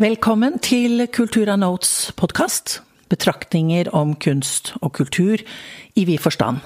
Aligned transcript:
Velkommen 0.00 0.54
til 0.64 1.02
Kultura 1.12 1.58
Notes 1.60 2.08
podkast. 2.16 2.78
Betraktninger 3.12 3.90
om 3.92 4.14
kunst 4.16 4.70
og 4.80 4.94
kultur 4.96 5.42
i 5.92 6.04
vid 6.08 6.22
forstand. 6.24 6.62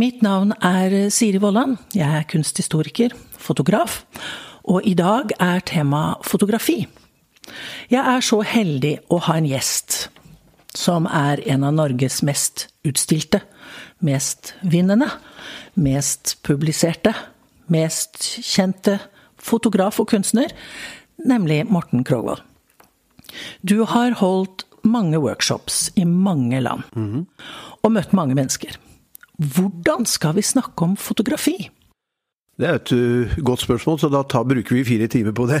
Mitt 0.00 0.22
navn 0.24 0.54
er 0.64 1.10
Siri 1.12 1.36
Vollan. 1.36 1.74
Jeg 1.92 2.08
er 2.08 2.24
kunsthistoriker, 2.30 3.12
fotograf, 3.36 4.06
og 4.64 4.88
i 4.88 4.94
dag 4.96 5.34
er 5.36 5.60
tema 5.68 6.14
fotografi. 6.24 6.86
Jeg 7.92 8.00
er 8.00 8.24
så 8.24 8.40
heldig 8.40 8.94
å 9.12 9.18
ha 9.28 9.36
en 9.36 9.50
gjest 9.50 10.06
som 10.72 11.04
er 11.12 11.42
en 11.44 11.66
av 11.68 11.76
Norges 11.76 12.22
mest 12.24 12.70
utstilte, 12.88 13.42
mest 14.00 14.54
vinnende, 14.64 15.10
mest 15.76 16.38
publiserte, 16.40 17.12
mest 17.68 18.22
kjente 18.40 18.96
fotograf 19.36 20.00
og 20.00 20.08
kunstner, 20.14 20.56
nemlig 21.24 21.64
Morten 21.70 22.04
Krogvold. 22.04 22.42
Du 23.62 23.82
har 23.84 24.16
holdt 24.20 24.64
mange 24.86 25.18
workshops 25.20 25.88
i 25.96 26.04
mange 26.04 26.60
land, 26.60 26.84
mm. 26.96 27.26
og 27.82 27.92
møtt 27.92 28.14
mange 28.16 28.36
mennesker. 28.38 28.78
Hvordan 29.38 30.06
skal 30.06 30.36
vi 30.38 30.42
snakke 30.42 30.86
om 30.86 30.96
fotografi? 30.96 31.68
Det 32.58 32.66
er 32.66 32.78
et 32.80 32.92
uh, 32.92 33.36
godt 33.44 33.62
spørsmål, 33.62 34.00
så 34.02 34.10
da 34.10 34.24
tar, 34.26 34.46
bruker 34.48 34.74
vi 34.74 34.86
fire 34.86 35.06
timer 35.06 35.34
på 35.36 35.46
det. 35.50 35.60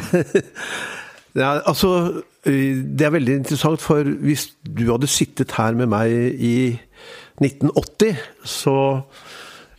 ja, 1.42 1.60
altså, 1.62 2.22
det 2.44 3.06
er 3.06 3.14
veldig 3.14 3.36
interessant, 3.42 3.82
for 3.82 4.02
hvis 4.02 4.48
du 4.66 4.88
hadde 4.90 5.10
sittet 5.10 5.54
her 5.58 5.78
med 5.78 5.92
meg 5.92 6.10
i 6.34 6.56
1980, 7.38 8.18
så 8.42 8.78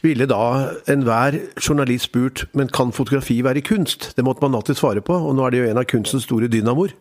ville 0.01 0.27
da 0.29 0.43
enhver 0.89 1.37
journalist 1.59 2.09
spurt 2.09 2.45
men 2.53 2.71
kan 2.71 2.93
fotografi 2.95 3.41
være 3.43 3.63
kunst? 3.65 4.13
Det 4.15 4.25
måtte 4.25 4.41
man 4.45 4.55
alltid 4.55 4.79
svare 4.79 5.01
på, 5.01 5.13
og 5.13 5.35
nå 5.35 5.45
er 5.45 5.53
det 5.53 5.59
jo 5.59 5.69
en 5.69 5.81
av 5.81 5.89
kunstens 5.89 6.27
store 6.27 6.47
dynamoer. 6.51 6.95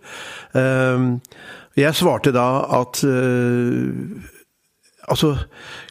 Ehm, 0.58 1.20
jeg 1.78 1.94
svarte 1.94 2.32
da 2.34 2.48
at 2.80 3.04
uh, 3.06 3.94
Altså, 5.08 5.34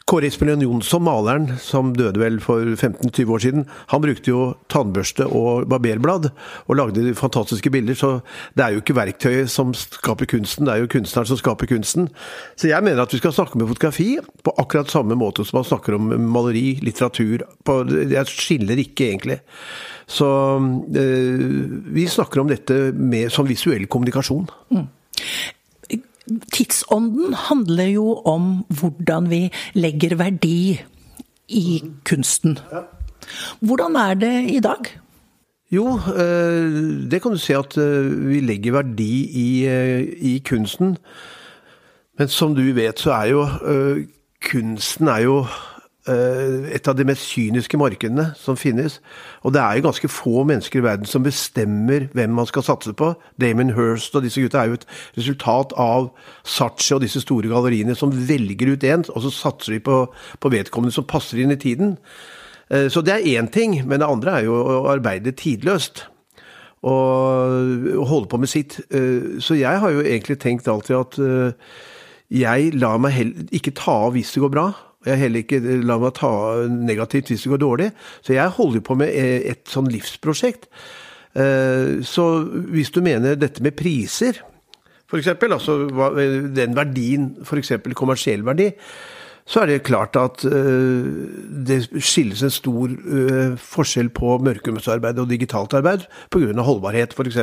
Kåre 0.08 0.28
Espelien 0.30 0.62
Jonsson, 0.62 1.02
maleren 1.04 1.50
som 1.60 1.90
døde 1.96 2.20
vel 2.20 2.38
for 2.40 2.64
15-20 2.64 3.32
år 3.34 3.42
siden, 3.44 3.64
han 3.90 4.02
brukte 4.04 4.30
jo 4.30 4.42
tannbørste 4.72 5.26
og 5.26 5.66
barberblad 5.68 6.30
og 6.30 6.78
lagde 6.78 7.12
fantastiske 7.18 7.72
bilder. 7.74 7.98
Så 7.98 8.12
det 8.56 8.64
er 8.64 8.76
jo 8.76 8.82
ikke 8.82 8.96
verktøyet 8.96 9.52
som 9.52 9.74
skaper 9.76 10.30
kunsten, 10.30 10.68
det 10.68 10.74
er 10.74 10.84
jo 10.84 10.92
kunstneren 10.94 11.28
som 11.28 11.40
skaper 11.40 11.68
kunsten. 11.70 12.08
Så 12.56 12.70
jeg 12.70 12.84
mener 12.86 13.02
at 13.04 13.12
vi 13.12 13.20
skal 13.20 13.34
snakke 13.36 13.60
med 13.60 13.68
fotografi 13.68 14.16
på 14.44 14.54
akkurat 14.56 14.92
samme 14.92 15.18
måte 15.18 15.44
som 15.44 15.60
man 15.60 15.68
snakker 15.68 15.98
om 15.98 16.08
maleri, 16.30 16.78
litteratur. 16.84 17.44
På, 17.66 17.82
jeg 17.88 18.32
skiller 18.32 18.80
ikke, 18.80 19.10
egentlig. 19.12 19.40
Så 20.08 20.28
øh, 20.96 21.68
vi 21.92 22.06
snakker 22.08 22.40
om 22.40 22.48
dette 22.48 22.94
med, 22.96 23.28
som 23.34 23.48
visuell 23.48 23.84
kommunikasjon. 23.90 24.48
Mm. 24.72 24.88
Tidsånden 26.52 27.34
handler 27.48 27.90
jo 27.94 28.14
om 28.28 28.64
hvordan 28.68 29.30
vi 29.30 29.48
legger 29.74 30.16
verdi 30.20 30.80
i 31.48 31.82
kunsten. 32.04 32.58
Hvordan 33.60 33.96
er 33.96 34.14
det 34.14 34.34
i 34.50 34.60
dag? 34.60 34.88
Jo, 35.70 35.98
eh, 36.16 37.08
det 37.10 37.20
kan 37.22 37.30
du 37.30 37.40
se 37.40 37.56
at 37.56 37.76
eh, 37.76 38.28
vi 38.28 38.40
legger 38.40 38.72
verdi 38.72 39.12
i, 39.36 39.48
eh, 39.68 40.00
i 40.18 40.38
kunsten. 40.38 40.96
Men 42.18 42.28
som 42.28 42.54
du 42.54 42.62
vet, 42.72 43.00
så 43.00 43.12
er 43.12 43.26
jo 43.26 43.44
kunsten 44.50 45.08
er 45.08 45.18
jo 45.18 45.46
et 46.08 46.88
av 46.88 46.96
de 46.96 47.04
mest 47.04 47.26
kyniske 47.28 47.78
markedene 47.80 48.30
som 48.38 48.56
finnes. 48.56 48.98
Og 49.44 49.52
det 49.54 49.60
er 49.60 49.78
jo 49.78 49.86
ganske 49.88 50.10
få 50.10 50.44
mennesker 50.48 50.80
i 50.80 50.84
verden 50.86 51.08
som 51.08 51.24
bestemmer 51.24 52.08
hvem 52.16 52.32
man 52.38 52.48
skal 52.48 52.64
satse 52.66 52.94
på. 52.96 53.12
Damon 53.40 53.74
Hirst 53.76 54.16
og 54.16 54.24
disse 54.24 54.42
gutta 54.42 54.62
er 54.62 54.72
jo 54.72 54.78
et 54.78 54.86
resultat 55.18 55.74
av 55.76 56.10
Sachi 56.48 56.94
og 56.96 57.02
disse 57.04 57.22
store 57.24 57.50
galleriene 57.52 57.96
som 57.98 58.12
velger 58.12 58.72
ut 58.72 58.88
én, 58.88 59.04
og 59.12 59.24
så 59.26 59.34
satser 59.34 59.76
de 59.76 59.82
på, 59.84 60.00
på 60.40 60.52
vedkommende 60.54 60.94
som 60.94 61.06
passer 61.08 61.42
inn 61.42 61.52
i 61.54 61.60
tiden. 61.60 61.96
Eh, 62.70 62.88
så 62.92 63.04
det 63.04 63.18
er 63.18 63.28
én 63.38 63.50
ting, 63.52 63.76
men 63.84 64.00
det 64.00 64.08
andre 64.08 64.38
er 64.38 64.48
jo 64.48 64.56
å 64.58 64.88
arbeide 64.92 65.36
tidløst. 65.36 66.06
Og 66.88 68.04
holde 68.06 68.28
på 68.30 68.38
med 68.38 68.48
sitt. 68.48 68.80
Eh, 68.94 69.40
så 69.42 69.58
jeg 69.58 69.80
har 69.82 69.92
jo 69.92 70.04
egentlig 70.04 70.38
tenkt 70.40 70.68
alltid 70.70 70.96
at 70.96 71.22
jeg 72.28 72.74
lar 72.76 73.00
meg 73.00 73.48
ikke 73.56 73.72
ta 73.76 74.04
av 74.06 74.14
hvis 74.16 74.34
det 74.34 74.44
går 74.44 74.52
bra. 74.52 74.68
Jeg 75.08 75.20
heller 75.22 75.44
ikke 75.44 75.60
la 75.88 75.98
meg 76.00 76.14
ta 76.18 76.30
negativt 76.68 77.32
hvis 77.32 77.46
det 77.46 77.52
går 77.54 77.62
dårlig. 77.64 77.90
Så 78.22 78.36
jeg 78.36 78.56
holder 78.58 78.84
på 78.84 78.96
med 79.00 79.12
eh, 79.12 79.50
et 79.52 79.64
sånn 79.70 79.90
livsprosjekt. 79.92 80.68
Eh, 81.38 81.98
så 82.06 82.28
hvis 82.72 82.92
du 82.94 83.00
mener 83.04 83.38
dette 83.38 83.64
med 83.64 83.76
priser, 83.78 84.40
f.eks., 85.08 85.30
altså 85.48 85.78
den 86.54 86.76
verdien, 86.76 87.30
f.eks. 87.44 87.72
kommersiell 87.96 88.44
verdi, 88.44 88.68
så 89.48 89.62
er 89.62 89.70
det 89.70 89.84
klart 89.88 90.16
at 90.20 90.42
uh, 90.44 91.08
det 91.66 91.78
skilles 92.04 92.42
en 92.44 92.52
stor 92.52 92.92
uh, 92.92 93.54
forskjell 93.56 94.10
på 94.12 94.36
mørkeromsarbeid 94.44 95.20
og 95.22 95.30
digitalt 95.30 95.72
arbeid 95.78 96.04
pga. 96.32 96.52
holdbarhet, 96.66 97.16
f.eks. 97.16 97.38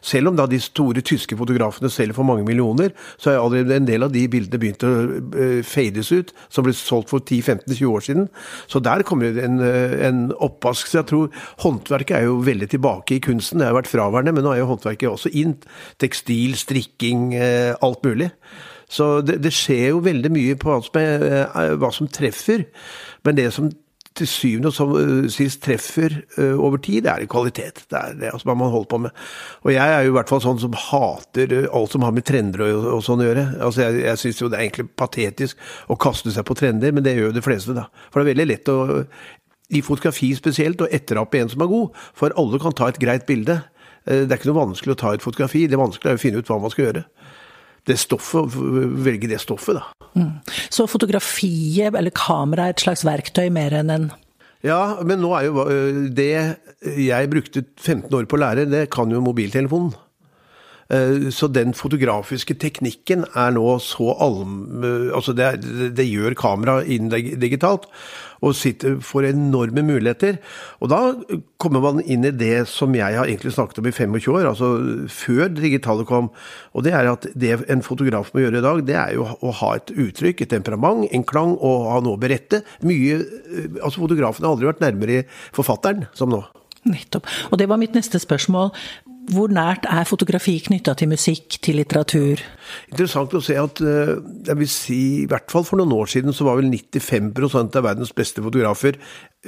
Selv 0.00 0.32
om 0.32 0.38
da 0.38 0.48
de 0.48 0.60
store 0.62 1.04
tyske 1.04 1.36
fotografene 1.36 1.92
selger 1.92 2.16
for 2.16 2.24
mange 2.24 2.46
millioner, 2.48 2.96
så 3.20 3.34
er 3.34 3.42
allerede 3.42 3.76
en 3.76 3.88
del 3.88 4.08
av 4.08 4.14
de 4.14 4.24
bildene 4.32 4.62
begynt 4.62 4.88
å 4.88 4.92
uh, 5.36 5.60
fades 5.68 6.12
ut, 6.14 6.32
som 6.48 6.64
ble 6.64 6.72
solgt 6.76 7.12
for 7.12 7.20
10-15-20 7.20 7.92
år 7.92 8.08
siden. 8.08 8.28
Så 8.66 8.80
der 8.80 9.04
kommer 9.04 9.34
det 9.36 9.44
en, 9.44 9.60
en 9.60 10.26
oppvask. 10.40 10.88
Så 10.88 11.02
jeg 11.02 11.10
tror 11.12 11.44
håndverket 11.64 12.22
er 12.22 12.28
jo 12.30 12.40
veldig 12.44 12.72
tilbake 12.72 13.18
i 13.18 13.24
kunsten. 13.24 13.60
Det 13.60 13.68
har 13.68 13.76
vært 13.76 13.92
fraværende, 13.92 14.32
men 14.32 14.48
nå 14.48 14.54
er 14.54 14.64
jo 14.64 14.70
håndverket 14.72 15.12
også 15.12 15.34
inn. 15.36 15.58
Tekstil, 16.00 16.56
strikking, 16.56 17.34
alt 17.36 18.06
mulig. 18.06 18.32
Så 18.90 19.20
det, 19.26 19.40
det, 19.44 19.52
skjer 19.54 19.94
jo 19.94 20.04
veldig 20.04 20.30
mye 20.34 20.58
på 20.60 20.70
hva 20.70 20.82
som, 20.84 21.00
er, 21.00 21.24
eh, 21.46 21.74
hva 21.80 21.90
som 21.94 22.10
treffer. 22.10 22.66
Men 23.24 23.38
det 23.38 23.50
som 23.56 23.70
til 24.14 24.28
syvende 24.30 24.70
og 24.70 24.92
eh, 25.00 25.28
sist 25.32 25.62
treffer 25.64 26.12
uh, 26.38 26.54
over 26.62 26.78
tid, 26.82 27.02
det 27.06 27.10
er 27.10 27.30
kvalitet. 27.30 27.84
Det 27.90 27.98
er 27.98 28.14
det 28.20 28.30
altså, 28.30 28.46
man 28.54 28.70
holder 28.70 28.90
på 28.90 29.00
med. 29.06 29.22
Og 29.64 29.72
jeg 29.74 29.94
er 29.94 30.04
jo 30.06 30.12
i 30.12 30.14
hvert 30.14 30.30
fall 30.30 30.42
sånn 30.44 30.60
som 30.62 30.76
hater 30.78 31.54
alt 31.64 31.94
som 31.94 32.06
har 32.06 32.14
med 32.14 32.26
trender 32.26 32.62
og, 32.68 32.86
og 32.98 33.02
sånn 33.06 33.24
å 33.24 33.28
gjøre. 33.28 33.46
Altså, 33.58 33.82
jeg 33.82 34.04
jeg 34.04 34.22
syns 34.22 34.42
jo 34.42 34.50
det 34.52 34.60
er 34.60 34.66
egentlig 34.68 34.86
patetisk 35.00 35.64
å 35.90 35.98
kaste 35.98 36.30
seg 36.34 36.46
på 36.46 36.56
trender, 36.58 36.94
men 36.94 37.06
det 37.06 37.16
gjør 37.16 37.32
jo 37.32 37.38
de 37.38 37.44
fleste, 37.44 37.74
da. 37.74 37.88
For 38.10 38.20
det 38.20 38.28
er 38.28 38.32
veldig 38.34 38.50
lett 38.52 38.70
å 38.70 38.78
i 39.74 39.80
fotografi 39.82 40.28
spesielt, 40.36 40.82
og 40.84 40.92
etterape 40.94 41.40
en 41.40 41.50
som 41.50 41.64
er 41.64 41.72
god. 41.72 42.02
For 42.14 42.34
alle 42.38 42.60
kan 42.62 42.76
ta 42.76 42.92
et 42.92 43.00
greit 43.02 43.24
bilde. 43.26 43.62
Det 44.04 44.28
er 44.28 44.36
ikke 44.36 44.52
noe 44.52 44.60
vanskelig 44.68 44.94
å 44.94 45.00
ta 45.00 45.14
et 45.16 45.24
fotografi, 45.24 45.64
det 45.66 45.80
vanskelige 45.80 46.12
er 46.12 46.20
å 46.20 46.20
finne 46.20 46.42
ut 46.44 46.50
hva 46.52 46.60
man 46.60 46.70
skal 46.70 46.84
gjøre 46.84 47.06
det 47.88 47.98
stoffet, 48.00 48.54
velge 49.04 49.28
det 49.30 49.40
stoffet, 49.42 49.78
da. 49.80 50.10
Mm. 50.16 50.30
Så 50.72 50.86
fotografiet, 50.88 51.92
eller 51.92 52.14
kamera, 52.14 52.68
er 52.68 52.76
et 52.76 52.84
slags 52.84 53.04
verktøy 53.06 53.48
mer 53.52 53.74
enn 53.80 53.92
en 53.92 54.12
Ja, 54.64 54.96
men 55.04 55.20
nå 55.20 55.34
er 55.36 55.48
jo 55.50 55.64
det 56.16 56.30
jeg 56.96 57.30
brukte 57.32 57.64
15 57.82 58.08
år 58.16 58.28
på 58.28 58.38
å 58.38 58.44
lære, 58.44 58.68
det 58.70 58.86
kan 58.94 59.10
jo 59.12 59.20
mobiltelefonen. 59.24 59.92
Eh, 60.92 61.30
så 61.32 61.48
den 61.48 61.74
fotografiske 61.76 62.56
teknikken 62.60 63.24
er 63.32 63.54
nå 63.56 63.78
så 63.82 64.12
allm... 64.22 64.84
Altså 65.14 65.34
det, 65.36 65.50
det 65.96 66.06
gjør 66.08 66.36
kamera 66.38 66.80
inn 66.84 67.10
digitalt, 67.12 67.88
og 68.44 68.52
sitter, 68.58 68.98
får 69.00 69.30
enorme 69.30 69.84
muligheter. 69.86 70.36
Og 70.84 70.90
da 70.92 71.00
kommer 71.62 71.84
man 71.84 72.02
inn 72.02 72.26
i 72.28 72.34
det 72.34 72.66
som 72.68 72.92
jeg 72.96 73.16
har 73.16 73.28
egentlig 73.28 73.54
snakket 73.56 73.80
om 73.80 73.88
i 73.88 73.94
25 73.94 74.34
år, 74.34 74.48
altså 74.50 74.70
før 75.12 75.48
digitale 75.54 76.04
kom. 76.08 76.28
Og 76.76 76.84
det 76.84 76.92
er 76.96 77.08
at 77.12 77.28
det 77.32 77.56
en 77.72 77.84
fotograf 77.84 78.34
må 78.34 78.44
gjøre 78.44 78.60
i 78.60 78.66
dag, 78.66 78.82
det 78.84 78.98
er 79.00 79.14
jo 79.16 79.28
å 79.40 79.54
ha 79.62 79.74
et 79.78 79.94
uttrykk, 79.94 80.44
et 80.44 80.52
temperament, 80.52 81.06
en 81.08 81.24
klang, 81.24 81.56
og 81.56 81.88
ha 81.92 82.02
noe 82.04 82.18
å 82.18 82.20
berette. 82.20 82.64
Mye 82.84 83.22
Altså 83.84 84.00
fotografen 84.02 84.44
har 84.44 84.54
aldri 84.54 84.66
vært 84.66 84.82
nærmere 84.82 85.24
forfatteren 85.54 86.06
som 86.16 86.30
nå. 86.32 86.40
Nettopp. 86.88 87.28
Og 87.52 87.58
det 87.60 87.68
var 87.70 87.80
mitt 87.80 87.94
neste 87.96 88.20
spørsmål. 88.20 88.72
Hvor 89.32 89.48
nært 89.52 89.86
er 89.88 90.04
fotografi 90.08 90.58
knytta 90.66 90.92
til 90.98 91.08
musikk, 91.08 91.56
til 91.64 91.78
litteratur? 91.80 92.42
Interessant 92.90 93.32
å 93.36 93.40
se 93.44 93.56
at 93.56 93.80
eh, 93.80 94.12
jeg 94.50 94.58
vil 94.60 94.70
si, 94.70 94.98
i 95.22 95.28
hvert 95.30 95.48
fall 95.52 95.64
for 95.64 95.80
noen 95.80 95.94
år 95.96 96.10
siden 96.12 96.36
så 96.36 96.44
var 96.48 96.58
vel 96.60 96.68
95% 96.68 97.78
av 97.80 97.86
verdens 97.86 98.12
beste 98.16 98.44
fotografer 98.44 98.98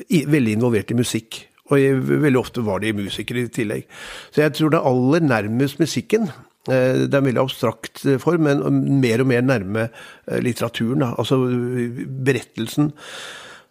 veldig 0.06 0.56
involvert 0.56 0.94
i 0.94 0.98
musikk. 0.98 1.42
Og 1.68 2.08
veldig 2.22 2.40
ofte 2.40 2.62
var 2.64 2.80
de 2.80 2.94
musikere 2.94 3.44
i 3.44 3.52
tillegg. 3.52 3.88
Så 4.30 4.44
jeg 4.44 4.54
tror 4.54 4.72
det 4.72 4.78
er 4.78 4.90
aller 4.92 5.24
nærmest 5.26 5.80
musikken. 5.82 6.30
Eh, 6.70 7.04
det 7.04 7.10
er 7.10 7.20
en 7.20 7.28
veldig 7.28 7.44
abstrakt 7.44 8.06
eh, 8.06 8.20
form, 8.22 8.48
men 8.48 9.00
mer 9.02 9.24
og 9.24 9.32
mer 9.32 9.44
nærme 9.44 9.88
litteraturen. 10.40 11.04
Altså 11.12 11.42
berettelsen. 12.24 12.94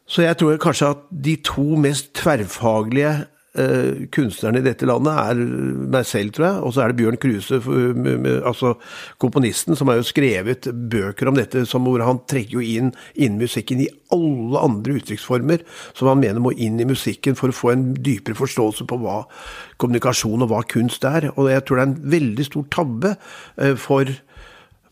Så 0.05 0.21
jeg 0.21 0.37
tror 0.37 0.59
kanskje 0.61 0.91
at 0.93 1.07
de 1.09 1.39
to 1.41 1.79
mest 1.81 2.11
tverrfaglige 2.19 3.23
eh, 3.59 4.05
kunstnerne 4.13 4.61
i 4.61 4.65
dette 4.65 4.87
landet 4.89 5.15
er 5.15 5.41
meg 5.95 6.07
selv, 6.07 6.35
tror 6.35 6.47
jeg, 6.47 6.61
og 6.61 6.75
så 6.75 6.83
er 6.83 6.91
det 6.91 6.99
Bjørn 7.01 7.19
Kruse, 7.21 7.61
altså 8.45 8.75
komponisten, 9.21 9.77
som 9.77 9.91
har 9.91 9.99
jo 9.99 10.07
skrevet 10.07 10.69
bøker 10.71 11.31
om 11.31 11.39
dette, 11.39 11.65
hvor 11.75 12.03
han 12.05 12.23
trekker 12.29 12.59
jo 12.59 12.65
inn 13.15 13.39
musikken 13.39 13.83
i 13.83 13.91
alle 14.13 14.61
andre 14.61 14.97
uttrykksformer 14.99 15.63
som 15.95 16.09
han 16.11 16.21
mener 16.21 16.43
må 16.43 16.53
inn 16.61 16.79
i 16.81 16.87
musikken 16.87 17.37
for 17.37 17.51
å 17.51 17.55
få 17.55 17.73
en 17.73 17.87
dypere 17.95 18.37
forståelse 18.37 18.87
på 18.89 18.99
hva 19.01 19.23
kommunikasjon 19.81 20.45
og 20.45 20.51
hva 20.51 20.61
kunst 20.69 21.05
er. 21.07 21.29
Og 21.35 21.49
jeg 21.51 21.65
tror 21.65 21.79
det 21.79 21.85
er 21.85 21.91
en 21.91 22.13
veldig 22.15 22.47
stor 22.47 22.67
tabbe 22.73 23.15
eh, 23.15 23.75
for 23.79 24.11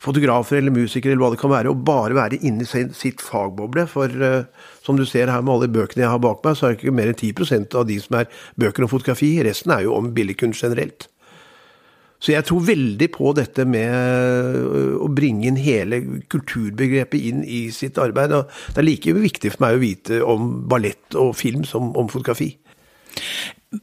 fotografer 0.03 0.59
eller 0.59 0.75
musikere 0.75 1.13
eller 1.13 1.23
hva 1.23 1.31
det 1.33 1.41
kan 1.41 1.53
være, 1.53 1.71
å 1.71 1.79
bare 1.87 2.17
være 2.17 2.41
inni 2.43 2.67
sitt 2.67 3.23
fagboble. 3.23 3.85
For 3.91 4.11
uh, 4.23 4.67
som 4.83 4.99
du 4.99 5.05
ser 5.07 5.31
her 5.31 5.43
med 5.45 5.55
alle 5.55 5.71
bøkene 5.71 6.05
jeg 6.05 6.11
har 6.11 6.21
bak 6.23 6.43
meg, 6.43 6.59
så 6.59 6.67
er 6.67 6.73
det 6.75 6.81
ikke 6.81 6.95
mer 6.97 7.13
enn 7.13 7.19
10% 7.19 7.79
av 7.79 7.87
de 7.89 7.97
som 8.03 8.19
er 8.19 8.29
bøker 8.59 8.85
om 8.85 8.91
fotografi. 8.91 9.35
Resten 9.45 9.75
er 9.75 9.85
jo 9.87 9.97
om 9.97 10.11
billedkunst 10.15 10.65
generelt. 10.65 11.07
Så 12.23 12.31
jeg 12.31 12.47
tror 12.47 12.63
veldig 12.63 13.09
på 13.11 13.33
dette 13.35 13.65
med 13.67 13.91
øh, 14.63 14.93
å 15.03 15.09
bringe 15.11 15.49
inn 15.49 15.59
hele 15.59 15.99
kulturbegrepet 16.31 17.19
inn 17.19 17.41
i 17.43 17.65
sitt 17.75 17.99
arbeid. 17.99 18.31
Og 18.37 18.51
det 18.71 18.79
er 18.79 18.87
like 18.87 19.15
viktig 19.17 19.51
for 19.51 19.65
meg 19.65 19.75
å 19.75 19.83
vite 19.83 20.19
om 20.23 20.53
ballett 20.71 21.19
og 21.19 21.35
film 21.35 21.67
som 21.67 21.91
om 21.99 22.11
fotografi. 22.11 22.53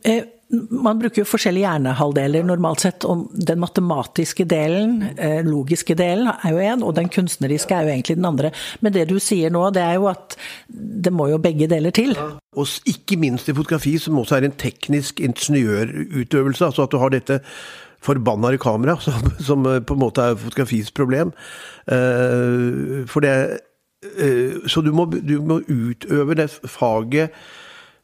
Eh 0.09 0.40
man 0.51 0.99
bruker 0.99 1.23
jo 1.23 1.29
forskjellige 1.29 1.67
hjernehalvdeler 1.67 2.47
normalt 2.47 2.83
sett. 2.83 3.05
og 3.05 3.29
Den 3.33 3.61
matematiske 3.63 4.45
delen, 4.45 5.03
eh, 5.17 5.45
logiske 5.47 5.95
delen, 5.95 6.29
er 6.29 6.51
jo 6.51 6.59
én, 6.59 6.83
og 6.83 6.95
den 6.95 7.09
kunstneriske 7.09 7.75
er 7.75 7.83
jo 7.83 7.93
egentlig 7.95 8.17
den 8.17 8.25
andre. 8.25 8.51
Men 8.81 8.93
det 8.93 9.09
du 9.09 9.19
sier 9.19 9.51
nå, 9.51 9.71
det 9.73 9.83
er 9.83 9.95
jo 9.95 10.09
at 10.09 10.37
det 10.69 11.13
må 11.13 11.29
jo 11.31 11.39
begge 11.39 11.69
deler 11.69 11.91
til. 11.91 12.17
Og 12.57 12.67
ikke 12.85 13.17
minst 13.17 13.49
i 13.49 13.55
fotografi, 13.55 13.99
som 13.99 14.19
også 14.19 14.37
er 14.37 14.45
en 14.45 14.59
teknisk 14.59 15.21
ingeniørutøvelse. 15.21 16.65
Altså 16.65 16.83
at 16.83 16.91
du 16.91 16.99
har 16.99 17.11
dette 17.11 17.41
forbanna 18.03 18.57
kamera, 18.57 18.99
som, 19.01 19.33
som, 19.39 19.63
på 19.63 19.95
en 19.95 20.01
måte 20.01 20.21
er 20.21 20.37
fotografis 20.37 20.91
problem. 20.91 21.33
Uh, 21.87 23.07
for 23.07 23.21
det 23.21 23.61
Så 24.67 24.81
du 24.81 24.93
må, 24.93 25.05
du 25.05 25.43
må 25.45 25.61
utøve 25.69 26.35
det 26.35 26.49
faget 26.65 27.29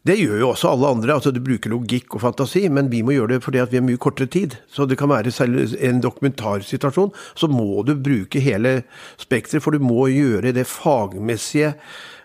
det 0.06 0.17
gjør 0.20 0.41
jo 0.41 0.49
også 0.53 0.70
alle 0.70 0.91
andre. 0.94 1.14
altså 1.14 1.32
Du 1.35 1.41
bruker 1.43 1.73
logikk 1.73 2.14
og 2.14 2.23
fantasi, 2.23 2.67
men 2.69 2.91
vi 2.93 3.03
må 3.03 3.17
gjøre 3.17 3.35
det 3.35 3.44
fordi 3.44 3.62
at 3.62 3.73
vi 3.73 3.81
har 3.81 3.87
mye 3.87 4.00
kortere 4.00 4.31
tid. 4.31 4.58
Så 4.70 4.87
det 4.87 4.99
kan 4.99 5.11
være 5.11 5.32
en 5.88 6.03
dokumentarsituasjon, 6.03 7.14
så 7.35 7.49
må 7.50 7.82
du 7.87 7.94
bruke 7.94 8.41
hele 8.41 8.82
spekteret, 9.19 9.62
for 9.62 9.75
du 9.75 9.82
må 9.82 10.06
gjøre 10.12 10.55
det 10.55 10.67
fagmessige 10.70 11.73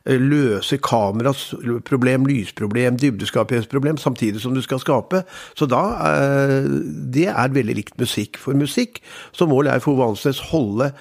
eh, 0.06 0.19
løse 0.22 0.78
kameras 0.78 1.54
problem, 1.86 2.28
lysproblem, 2.30 3.00
dybdeskapighetsproblem, 3.01 3.98
samtidig 3.98 4.42
som 4.42 4.54
du 4.54 4.62
skal 4.62 4.80
skape. 4.80 5.24
Så 5.56 5.66
da 5.66 5.81
eh, 6.12 6.69
Det 7.13 7.27
er 7.27 7.56
veldig 7.56 7.75
likt 7.75 7.98
musikk. 8.00 8.38
For 8.38 8.54
musikk 8.54 9.01
så 9.31 9.50
må 9.50 9.62
Leif 9.62 9.88
Ove 9.88 10.12
Ansnes 10.12 10.39
holde 10.51 10.92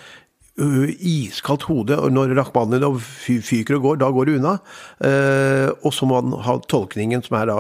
iskaldt 0.61 1.63
hode. 1.63 1.99
og 1.99 2.13
Når 2.13 2.35
Rakhmaninov 2.37 3.01
fyker 3.01 3.77
og 3.77 3.83
går, 3.83 3.97
da 3.97 4.11
går 4.11 4.25
det 4.25 4.37
unna. 4.39 4.59
Eh, 5.05 5.71
og 5.85 5.95
så 5.95 6.07
må 6.07 6.21
han 6.21 6.33
ha 6.45 6.59
tolkningen, 6.69 7.23
som 7.23 7.37
er 7.41 7.51
da 7.51 7.57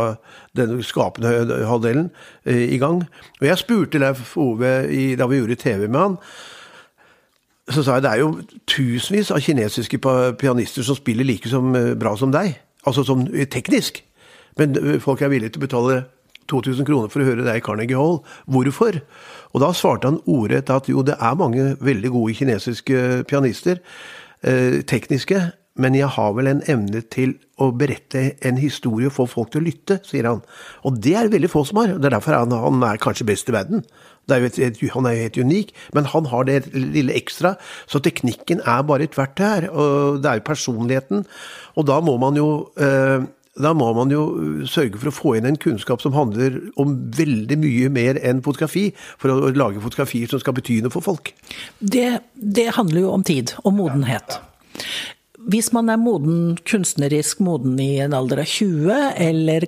den 0.56 0.82
skapende 0.82 1.64
halvdelen, 1.66 2.10
eh, 2.44 2.74
i 2.74 2.78
gang. 2.78 3.04
Og 3.40 3.46
jeg 3.46 3.58
spurte 3.58 3.98
Leif 3.98 4.36
Ove 4.36 4.92
i, 4.92 5.14
da 5.16 5.26
vi 5.26 5.40
gjorde 5.40 5.54
TV 5.56 5.88
med 5.88 6.00
han. 6.00 6.18
Så 7.70 7.82
sa 7.82 7.94
jeg 7.94 8.02
det 8.02 8.10
er 8.10 8.18
jo 8.18 8.40
tusenvis 8.66 9.30
av 9.30 9.40
kinesiske 9.40 9.98
pianister 10.38 10.82
som 10.82 10.96
spiller 10.96 11.24
like 11.24 11.48
som, 11.48 11.74
eh, 11.76 11.94
bra 11.94 12.16
som 12.16 12.32
deg. 12.32 12.58
Altså 12.86 13.04
som 13.04 13.26
teknisk. 13.26 14.02
Men 14.58 15.00
folk 15.00 15.22
er 15.22 15.28
villige 15.28 15.50
til 15.50 15.60
å 15.60 15.66
betale 15.66 16.04
2000 16.50 16.88
kroner 16.88 17.12
for 17.12 17.22
å 17.22 17.28
høre 17.28 17.46
deg 17.46 17.60
i 17.60 17.64
Carnegie 17.64 17.98
Hall. 17.98 18.20
Hvorfor? 18.50 19.00
Og 19.54 19.64
da 19.64 19.70
svarte 19.76 20.10
han 20.10 20.20
ordrett 20.30 20.72
at 20.74 20.90
jo, 20.90 21.04
det 21.06 21.18
er 21.18 21.38
mange 21.38 21.72
veldig 21.80 22.12
gode 22.14 22.36
kinesiske 22.38 23.24
pianister, 23.30 23.80
eh, 24.42 24.82
tekniske, 24.86 25.40
men 25.80 25.94
jeg 25.94 26.10
har 26.16 26.32
vel 26.36 26.50
en 26.50 26.62
evne 26.68 27.00
til 27.12 27.36
å 27.60 27.70
berette 27.76 28.34
en 28.46 28.58
historie 28.60 29.08
og 29.08 29.14
få 29.16 29.26
folk 29.30 29.52
til 29.52 29.62
å 29.62 29.66
lytte, 29.68 30.00
sier 30.06 30.26
han. 30.28 30.42
Og 30.88 30.98
det 31.02 31.14
er 31.16 31.30
veldig 31.32 31.50
få 31.52 31.62
som 31.68 31.80
har. 31.80 31.94
Det 31.94 32.08
er 32.08 32.16
derfor 32.16 32.36
han, 32.36 32.54
han 32.64 32.82
er 32.88 33.00
kanskje 33.00 33.28
best 33.28 33.48
i 33.52 33.54
verden. 33.54 33.84
Er 34.30 34.46
et, 34.46 34.58
han 34.94 35.08
er 35.08 35.16
jo 35.16 35.24
helt 35.24 35.40
unik, 35.46 35.72
men 35.96 36.08
han 36.12 36.28
har 36.30 36.46
det 36.46 36.58
lille 36.74 37.14
ekstra. 37.18 37.54
Så 37.90 38.02
teknikken 38.04 38.62
er 38.66 38.84
bare 38.86 39.06
et 39.08 39.16
verktøy 39.18 39.46
her. 39.46 39.68
Og 39.70 40.20
det 40.22 40.30
er 40.30 40.40
jo 40.40 40.48
personligheten. 40.50 41.24
Og 41.78 41.88
da 41.88 42.00
må 42.04 42.16
man 42.22 42.38
jo 42.38 42.50
eh, 42.80 43.28
da 43.62 43.72
må 43.76 43.90
man 43.96 44.12
jo 44.12 44.24
øh, 44.36 44.66
sørge 44.68 44.98
for 45.00 45.10
å 45.10 45.14
få 45.14 45.34
inn 45.38 45.48
en 45.48 45.60
kunnskap 45.60 46.02
som 46.04 46.16
handler 46.16 46.58
om 46.80 46.96
veldig 47.16 47.58
mye 47.60 47.90
mer 47.92 48.20
enn 48.24 48.42
fotografi, 48.44 48.90
for 49.20 49.32
å 49.32 49.52
lage 49.56 49.82
fotografier 49.82 50.30
som 50.30 50.42
skal 50.42 50.56
bety 50.56 50.80
noe 50.84 50.94
for 50.94 51.04
folk. 51.04 51.32
Det, 51.80 52.20
det 52.34 52.70
handler 52.78 53.04
jo 53.04 53.14
om 53.14 53.26
tid 53.26 53.54
og 53.64 53.76
modenhet. 53.78 54.40
Hvis 55.50 55.70
man 55.72 55.88
er 55.88 56.00
moden, 56.00 56.58
kunstnerisk 56.68 57.40
moden 57.40 57.78
i 57.80 57.94
en 58.04 58.14
alder 58.16 58.42
av 58.42 58.50
20, 58.50 58.90
eller 59.24 59.64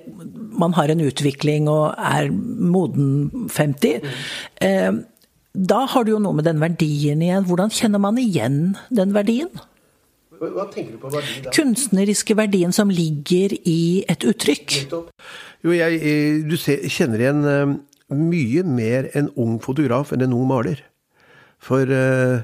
man 0.61 0.75
har 0.77 0.93
en 0.93 1.01
utvikling 1.01 1.71
og 1.73 1.95
er 1.97 2.29
moden 2.33 3.49
50, 3.49 4.05
eh, 4.61 4.93
da 5.53 5.83
har 5.93 6.05
du 6.05 6.15
jo 6.15 6.21
noe 6.23 6.37
med 6.37 6.47
den 6.49 6.61
verdien 6.61 7.21
igjen. 7.25 7.45
Hvordan 7.49 7.73
kjenner 7.73 8.01
man 8.01 8.21
igjen 8.21 8.75
den 8.93 9.13
verdien? 9.17 9.53
Hva 10.43 10.65
tenker 10.73 10.97
du 10.97 10.99
på 10.99 11.11
verdi 11.13 11.41
da? 11.45 11.53
Kunstneriske 11.55 12.35
verdien 12.39 12.75
som 12.75 12.91
ligger 12.91 13.55
i 13.69 14.03
et 14.11 14.25
uttrykk. 14.27 14.79
Jo, 15.63 15.75
jeg, 15.77 15.99
eh, 16.03 16.41
du 16.43 16.57
ser, 16.59 16.83
kjenner 16.91 17.23
igjen 17.23 17.45
uh, 17.47 17.75
mye 18.13 18.65
mer 18.67 19.07
en 19.19 19.31
ung 19.39 19.61
fotograf 19.63 20.11
enn 20.15 20.25
en 20.27 20.35
ung 20.35 20.49
maler. 20.51 20.83
For 21.63 21.87
uh, 21.87 22.43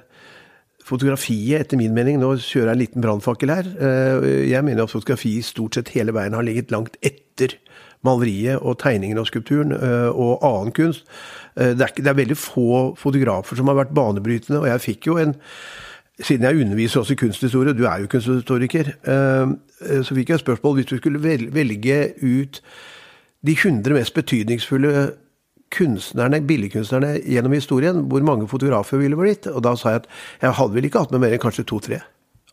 fotografiet, 0.87 1.65
etter 1.65 1.81
min 1.81 1.97
mening, 1.97 2.21
nå 2.23 2.37
kjører 2.37 2.71
jeg 2.71 2.77
en 2.77 2.83
liten 2.85 3.05
brannfakkel 3.05 3.50
her, 3.50 3.73
uh, 3.83 4.29
jeg 4.47 4.62
mener 4.62 4.87
at 4.87 4.95
fotografiet 4.95 5.49
stort 5.49 5.81
sett 5.81 5.91
hele 5.97 6.15
veien 6.15 6.39
har 6.39 6.47
ligget 6.47 6.71
langt 6.75 7.00
etter 7.03 7.59
maleriet 8.06 8.62
og 8.62 8.79
tegningen 8.79 9.19
og 9.19 9.27
skulpturen 9.27 9.75
og 9.75 10.45
annen 10.47 10.71
kunst. 10.71 11.03
Det 11.59 11.83
er, 11.83 11.91
det 11.99 12.06
er 12.06 12.15
veldig 12.15 12.37
få 12.39 12.77
fotografer 12.95 13.59
som 13.59 13.67
har 13.67 13.75
vært 13.81 13.91
banebrytende, 13.91 14.61
og 14.61 14.69
jeg 14.71 14.85
fikk 14.85 15.09
jo 15.11 15.17
en 15.19 15.35
siden 16.23 16.44
jeg 16.44 16.61
underviser 16.61 17.00
også 17.00 17.15
i 17.15 17.17
kunsthistorie, 17.17 17.73
du 17.73 17.85
er 17.87 18.03
jo 18.03 18.11
kunsthistoriker, 18.11 18.93
eh, 19.06 19.55
eh, 19.91 20.03
så 20.03 20.15
fikk 20.15 20.31
jeg 20.35 20.43
spørsmål 20.43 20.75
hvis 20.75 20.91
du 20.91 20.97
skulle 20.97 21.23
velge 21.23 21.99
ut 22.23 22.61
de 23.47 23.55
100 23.55 23.94
mest 23.94 24.15
betydningsfulle 24.15 25.11
kunstnerne, 25.70 26.41
billedkunstnerne 26.47 27.20
gjennom 27.23 27.53
historien, 27.53 28.00
hvor 28.11 28.23
mange 28.23 28.49
fotografer 28.49 28.99
ville 28.99 29.17
blitt? 29.17 29.47
Og 29.47 29.62
da 29.62 29.76
sa 29.76 29.94
jeg 29.94 30.03
at 30.03 30.09
jeg 30.43 30.56
hadde 30.59 30.75
vel 30.75 30.88
ikke 30.88 31.05
hatt 31.05 31.12
med 31.15 31.23
mer 31.23 31.37
enn 31.37 31.43
kanskje 31.43 31.67
to-tre 31.69 32.00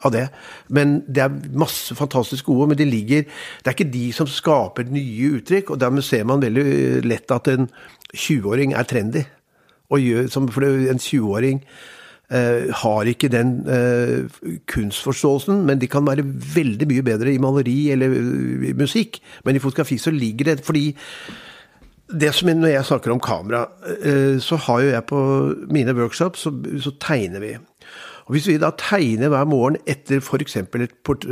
av 0.06 0.12
det. 0.14 0.28
Men 0.70 1.00
det 1.08 1.24
er 1.24 1.38
masse 1.58 1.96
fantastisk 1.96 2.46
gode, 2.46 2.68
men 2.68 2.78
det 2.78 2.88
ligger 2.88 3.24
Det 3.24 3.68
er 3.68 3.72
ikke 3.72 3.94
de 3.94 4.12
som 4.14 4.28
skaper 4.28 4.92
nye 4.92 5.40
uttrykk, 5.40 5.72
og 5.72 5.80
dermed 5.80 6.04
ser 6.04 6.24
man 6.24 6.42
veldig 6.42 7.02
lett 7.08 7.32
at 7.32 7.48
en 7.48 7.70
20-åring 8.14 8.74
er 8.74 8.84
trendy. 8.84 9.26
Gjør, 9.90 10.28
for 10.52 10.62
en 10.66 11.00
20-åring 11.00 11.64
Uh, 11.64 11.95
har 12.30 13.10
ikke 13.10 13.30
den 13.30 13.60
uh, 13.70 14.26
kunstforståelsen, 14.72 15.60
men 15.68 15.82
de 15.82 15.90
kan 15.92 16.08
være 16.08 16.26
veldig 16.56 16.88
mye 16.90 17.04
bedre 17.06 17.34
i 17.34 17.42
maleri 17.42 17.92
eller 17.94 18.16
i 18.70 18.74
musikk. 18.78 19.20
Men 19.46 19.56
i 19.56 19.62
fotografi 19.62 20.00
så 20.02 20.14
ligger 20.14 20.52
det 20.52 20.66
Fordi 20.66 20.96
det 22.10 22.34
som 22.34 22.50
Når 22.50 22.70
jeg 22.70 22.86
snakker 22.86 23.12
om 23.12 23.20
kamera, 23.20 23.66
så 24.40 24.56
har 24.56 24.82
jo 24.82 24.90
jeg 24.90 25.06
på 25.10 25.20
mine 25.74 25.94
workshops, 25.98 26.40
så, 26.40 26.52
så, 26.82 26.92
tegner 27.02 27.40
vi. 27.40 27.56
Og 28.26 28.32
Hvis 28.32 28.48
vi 28.48 28.58
da 28.62 28.70
tegner 28.78 29.30
hver 29.30 29.46
morgen 29.50 29.78
etter 29.88 30.22
f.eks. 30.22 30.56
et 30.56 31.26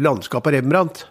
landskap 0.00 0.46
av 0.46 0.54
Rembrandt, 0.54 1.06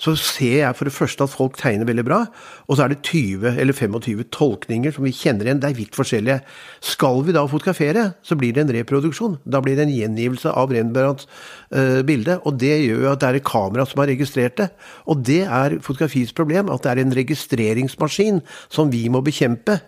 så 0.00 0.14
ser 0.18 0.58
jeg 0.58 0.76
for 0.76 0.88
det 0.88 0.94
første 0.94 1.26
at 1.26 1.32
folk 1.32 1.56
tegner 1.60 1.86
veldig 1.88 2.04
bra, 2.06 2.20
og 2.66 2.76
så 2.76 2.84
er 2.84 2.94
det 2.94 3.04
20 3.06 3.60
eller 3.62 3.76
25 3.76 4.24
tolkninger 4.34 4.94
som 4.94 5.06
vi 5.06 5.14
kjenner 5.14 5.46
igjen. 5.46 5.60
Det 5.62 5.70
er 5.70 5.78
vidt 5.78 5.98
forskjellige. 5.98 6.40
Skal 6.84 7.22
vi 7.26 7.36
da 7.36 7.44
fotografere, 7.50 8.08
så 8.26 8.36
blir 8.38 8.56
det 8.56 8.64
en 8.64 8.74
reproduksjon. 8.74 9.38
Da 9.46 9.62
blir 9.64 9.78
det 9.78 9.86
en 9.86 9.94
gjengivelse 9.94 10.50
av 10.50 10.74
Rembrandts 10.74 11.28
uh, 11.70 12.02
bilde, 12.06 12.40
og 12.42 12.58
det 12.60 12.74
gjør 12.74 13.06
jo 13.06 13.12
at 13.12 13.22
det 13.22 13.30
er 13.30 13.40
et 13.40 13.48
kamera 13.48 13.86
som 13.88 14.02
har 14.02 14.10
registrert 14.10 14.58
det. 14.60 14.68
Og 15.06 15.22
det 15.24 15.42
er 15.46 15.78
fotografiets 15.84 16.34
problem, 16.34 16.72
at 16.74 16.84
det 16.84 16.92
er 16.92 17.04
en 17.04 17.18
registreringsmaskin 17.22 18.42
som 18.68 18.92
vi 18.92 19.06
må 19.08 19.22
bekjempe. 19.24 19.78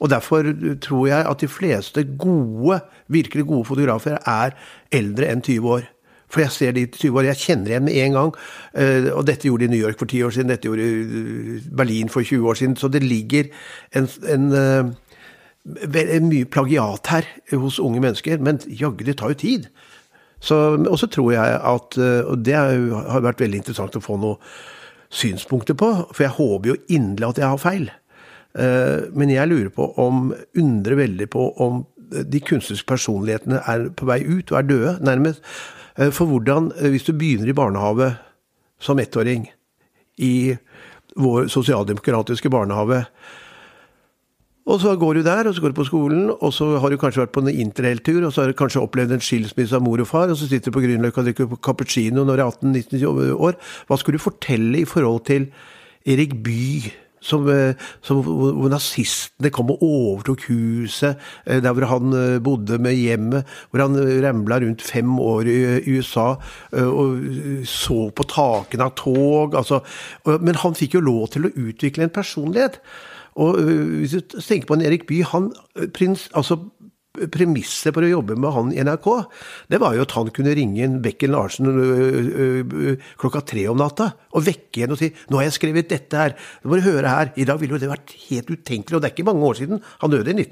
Og 0.00 0.08
Derfor 0.08 0.46
tror 0.80 1.06
jeg 1.10 1.26
at 1.28 1.40
de 1.40 1.48
fleste 1.48 2.04
gode, 2.18 2.80
virkelig 3.08 3.44
gode 3.46 3.68
fotografer 3.68 4.16
er 4.24 4.56
eldre 4.92 5.28
enn 5.28 5.44
20 5.44 5.74
år. 5.76 5.90
For 6.30 6.44
jeg 6.44 6.54
ser 6.54 6.72
de 6.76 6.86
20 6.86 7.18
år, 7.18 7.28
jeg 7.30 7.42
kjenner 7.42 7.72
igjen 7.72 7.86
med 7.88 7.98
en 8.04 8.16
gang. 8.18 8.32
Eh, 8.78 9.10
og 9.10 9.26
dette 9.28 9.48
gjorde 9.48 9.66
de 9.66 9.70
i 9.70 9.74
New 9.74 9.82
York 9.82 9.98
for 9.98 10.06
10 10.06 10.24
år 10.28 10.34
siden, 10.36 10.52
dette 10.52 10.70
gjorde 10.70 10.86
de 10.86 11.20
i 11.58 11.60
Berlin 11.76 12.12
for 12.12 12.22
20 12.22 12.48
år 12.48 12.60
siden. 12.60 12.76
Så 12.78 12.88
det 12.88 13.02
ligger 13.02 13.50
en, 13.98 14.08
en, 14.30 14.50
en 14.54 14.94
eh, 15.98 16.20
mye 16.22 16.50
plagiat 16.50 17.12
her 17.12 17.30
hos 17.52 17.80
unge 17.82 18.02
mennesker. 18.02 18.38
Men 18.38 18.62
jaggu, 18.66 19.04
det 19.04 19.18
tar 19.18 19.34
jo 19.34 19.40
tid. 19.42 19.70
Og 20.50 20.96
så 20.98 21.06
tror 21.12 21.32
jeg 21.34 21.56
at 21.68 21.98
eh, 22.00 22.20
Og 22.24 22.44
det 22.44 22.56
har 22.56 23.26
vært 23.26 23.42
veldig 23.42 23.60
interessant 23.60 23.96
å 23.96 24.04
få 24.04 24.16
noen 24.16 24.38
synspunkter 25.10 25.74
på, 25.74 25.88
for 26.14 26.22
jeg 26.22 26.36
håper 26.36 26.70
jo 26.70 26.76
inderlig 26.94 27.32
at 27.32 27.38
jeg 27.42 27.50
har 27.50 27.58
feil. 27.58 27.88
Eh, 28.58 29.10
men 29.14 29.32
jeg 29.32 29.50
lurer 29.50 29.72
på 29.74 29.88
om, 30.02 30.30
undrer 30.58 31.00
veldig 31.02 31.26
på 31.30 31.48
om 31.66 31.82
de 32.10 32.40
kunstneriske 32.40 32.88
personlighetene 32.88 33.62
er 33.66 33.88
på 33.96 34.08
vei 34.08 34.20
ut 34.26 34.52
og 34.52 34.58
er 34.58 34.68
døde, 34.68 34.96
nærmest. 35.06 35.42
Eh, 35.98 36.10
for 36.10 36.26
hvordan, 36.26 36.72
eh, 36.76 36.90
hvis 36.90 37.06
du 37.06 37.12
begynner 37.12 37.48
i 37.48 37.56
barnehage 37.56 38.16
som 38.80 38.98
ettåring, 38.98 39.48
i 40.18 40.56
vår 41.16 41.48
sosialdemokratiske 41.48 42.50
barnehage, 42.50 43.04
og 44.66 44.80
så 44.80 44.96
går 44.96 45.14
du 45.14 45.22
der, 45.22 45.48
og 45.48 45.54
så 45.54 45.60
går 45.60 45.72
du 45.72 45.74
på 45.80 45.84
skolen, 45.84 46.30
og 46.30 46.52
så 46.52 46.78
har 46.78 46.90
du 46.90 46.96
kanskje 46.96 47.24
vært 47.24 47.32
på 47.32 47.42
en 47.42 47.48
interrailtur, 47.48 48.26
og 48.26 48.32
så 48.32 48.42
har 48.42 48.52
du 48.52 48.58
kanskje 48.58 48.82
opplevd 48.82 49.12
en 49.16 49.24
skilsmisse 49.24 49.74
av 49.74 49.82
mor 49.82 50.00
og 50.00 50.06
far, 50.06 50.30
og 50.30 50.36
så 50.36 50.46
sitter 50.46 50.70
du 50.70 50.76
på 50.76 50.84
Grünerløkka 50.84 51.22
og 51.22 51.30
drikker 51.30 51.56
cappuccino 51.64 52.24
når 52.24 52.36
du 52.36 52.42
er 52.42 52.50
18-19 52.50 53.32
år. 53.34 53.56
Hva 53.88 53.98
skal 53.98 54.14
du 54.14 54.22
fortelle 54.22 54.82
i 54.82 54.84
forhold 54.84 55.24
til 55.26 55.48
Erik 56.06 56.36
Bye? 56.44 56.92
Som, 57.20 57.48
eh, 57.52 57.76
som, 58.00 58.22
hvor 58.24 58.70
nazistene 58.72 59.50
kom 59.52 59.74
og 59.74 59.82
overtok 59.84 60.46
huset 60.48 61.20
eh, 61.44 61.60
der 61.60 61.74
hvor 61.76 61.84
han 61.90 62.16
eh, 62.16 62.38
bodde 62.40 62.78
med 62.80 62.96
hjemmet. 62.96 63.48
Hvor 63.70 63.84
han 63.84 63.98
ramla 64.24 64.60
rundt 64.62 64.84
fem 64.84 65.12
år 65.20 65.50
i, 65.50 65.58
USA 65.90 66.32
og 66.80 67.22
så 67.68 68.08
på 68.14 68.24
takene 68.30 68.86
av 68.88 68.94
tog. 68.98 69.56
Altså, 69.58 69.80
men 70.40 70.58
han 70.62 70.76
fikk 70.76 70.96
jo 70.96 71.04
lov 71.04 71.30
til 71.34 71.48
å 71.48 71.52
utvikle 71.52 72.06
en 72.06 72.14
personlighet. 72.14 72.80
Og 73.40 73.60
hvis 73.60 74.16
du 74.16 74.36
tenker 74.40 74.68
på 74.68 74.76
en 74.76 74.84
Erik 74.84 75.06
Bye, 75.08 75.26
han 75.28 75.50
prins, 75.96 76.28
altså 76.36 76.58
premisset 77.32 77.92
for 77.92 78.06
å 78.06 78.10
jobbe 78.10 78.36
med 78.40 78.54
han 78.54 78.72
i 78.72 78.80
NRK, 78.86 79.08
det 79.72 79.80
var 79.82 79.96
jo 79.96 80.04
at 80.06 80.14
han 80.16 80.30
kunne 80.34 80.54
ringe 80.56 80.82
en 80.86 80.98
Bekken 81.04 81.34
Larsen 81.34 81.68
klokka 83.20 83.44
tre 83.46 83.66
om 83.70 83.78
natta 83.80 84.10
og 84.36 84.46
vekke 84.46 84.84
henne 84.84 84.96
og 84.96 85.00
si 85.00 85.10
'Nå 85.10 85.36
har 85.38 85.48
jeg 85.48 85.58
skrevet 85.58 85.88
dette 85.90 86.16
her, 86.16 86.34
nå 86.62 86.70
må 86.70 86.78
du 86.78 86.88
høre 86.88 87.08
her'. 87.08 87.32
I 87.36 87.44
dag 87.44 87.60
ville 87.60 87.74
jo 87.74 87.82
det 87.82 87.90
vært 87.90 88.14
helt 88.30 88.50
utenkelig, 88.50 88.94
og 88.96 89.02
det 89.02 89.10
er 89.10 89.14
ikke 89.14 89.30
mange 89.30 89.44
år 89.44 89.54
siden. 89.58 89.82
Han 90.00 90.10
døde 90.10 90.30
i 90.30 90.46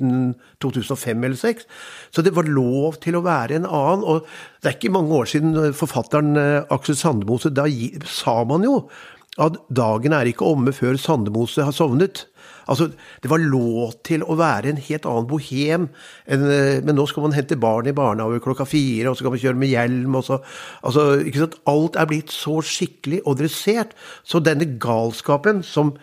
2005 0.61 1.25
eller 1.25 1.37
2006. 1.37 1.67
Så 2.11 2.23
det 2.23 2.35
var 2.35 2.45
lov 2.45 2.99
til 3.01 3.17
å 3.17 3.25
være 3.25 3.57
en 3.57 3.67
annen. 3.67 4.05
Og 4.05 4.27
det 4.63 4.71
er 4.71 4.77
ikke 4.77 4.93
mange 4.95 5.15
år 5.15 5.31
siden 5.31 5.55
forfatteren 5.73 6.37
Aksel 6.71 6.97
Sandemose 6.97 7.51
Da 7.55 7.67
sa 8.05 8.45
man 8.45 8.65
jo 8.67 8.89
at 9.39 9.59
dagen 9.71 10.15
er 10.17 10.29
ikke 10.29 10.47
omme 10.47 10.75
før 10.75 10.99
Sandemose 10.99 11.63
har 11.65 11.75
sovnet. 11.75 12.27
Altså, 12.69 12.91
Det 13.23 13.31
var 13.31 13.39
lov 13.39 13.93
til 14.05 14.23
å 14.23 14.37
være 14.37 14.69
en 14.69 14.77
helt 14.77 15.07
annen 15.07 15.29
bohem. 15.29 15.89
Enn, 16.29 16.45
eh, 16.51 16.81
men 16.85 16.97
nå 16.97 17.07
skal 17.09 17.23
man 17.23 17.33
hente 17.33 17.57
barn 17.57 17.87
i 17.87 17.97
barnehage 17.97 18.43
klokka 18.45 18.67
fire, 18.67 19.09
og 19.09 19.17
så 19.17 19.25
kan 19.25 19.33
man 19.33 19.41
kjøre 19.41 19.57
med 19.57 19.69
hjelm. 19.69 20.15
og 20.15 20.25
så, 20.25 20.41
altså, 20.83 21.25
ikke 21.25 21.39
sant, 21.39 21.59
Alt 21.67 21.97
er 21.97 22.07
blitt 22.07 22.31
så 22.31 22.61
skikkelig 22.61 23.23
og 23.27 23.39
dressert. 23.39 23.95
Så 24.25 24.43
denne 24.43 24.79
galskapen 24.79 25.63
som 25.65 25.95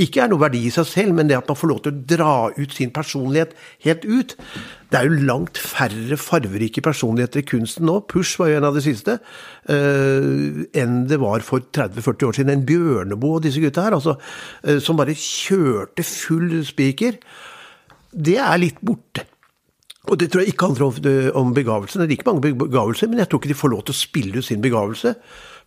ikke 0.00 0.22
er 0.24 0.30
noe 0.30 0.40
verdi 0.40 0.62
i 0.66 0.72
seg 0.72 0.86
selv, 0.88 1.14
men 1.16 1.28
det 1.30 1.38
at 1.38 1.48
man 1.50 1.58
får 1.58 1.70
lov 1.70 1.80
til 1.84 1.92
å 1.92 2.02
dra 2.12 2.34
ut 2.56 2.76
sin 2.76 2.92
personlighet 2.94 3.52
helt 3.84 4.06
ut. 4.06 4.36
Det 4.90 4.98
er 4.98 5.08
jo 5.08 5.26
langt 5.28 5.60
færre 5.60 6.18
farverike 6.18 6.82
personligheter 6.84 7.42
i 7.42 7.46
kunsten 7.46 7.86
nå, 7.86 8.00
Push 8.10 8.40
var 8.40 8.50
jo 8.50 8.60
en 8.60 8.68
av 8.70 8.76
de 8.76 8.84
siste, 8.84 9.18
uh, 9.70 10.62
enn 10.82 11.02
det 11.10 11.20
var 11.22 11.44
for 11.46 11.62
30-40 11.76 12.28
år 12.28 12.38
siden. 12.38 12.54
En 12.54 12.66
Bjørneboe 12.66 13.38
og 13.38 13.44
disse 13.44 13.62
gutta 13.62 13.86
her, 13.86 13.98
altså, 13.98 14.16
uh, 14.66 14.78
som 14.82 14.98
bare 14.98 15.16
kjørte 15.16 16.06
full 16.06 16.62
spiker. 16.66 17.20
Det 18.10 18.38
er 18.42 18.62
litt 18.62 18.80
borte. 18.82 19.28
Og 20.08 20.16
det 20.18 20.30
tror 20.32 20.42
jeg 20.42 20.54
ikke 20.54 20.70
handler 20.70 20.86
om, 20.88 20.94
begavelsen. 20.96 21.36
om 21.36 21.54
begavelse. 21.54 21.98
Det 22.00 22.06
er 22.06 22.16
ikke 22.16 22.30
mange 22.30 22.54
begavelser, 22.64 23.10
men 23.12 23.20
jeg 23.20 23.28
tror 23.30 23.42
ikke 23.42 23.52
de 23.52 23.60
får 23.60 23.72
lov 23.74 23.84
til 23.84 23.94
å 23.94 24.00
spille 24.00 24.40
ut 24.40 24.46
sin 24.48 24.64
begavelse. 24.64 25.14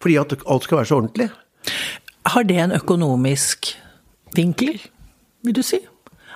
Fordi 0.01 0.17
at 0.19 0.35
alt 0.41 0.65
skal 0.65 0.81
være 0.81 0.89
så 0.89 0.99
ordentlig. 0.99 1.29
Har 2.33 2.43
det 2.47 2.57
en 2.59 2.75
økonomisk 2.75 3.75
vinkel, 4.37 4.79
vil 5.43 5.55
du 5.55 5.63
si? 5.65 5.81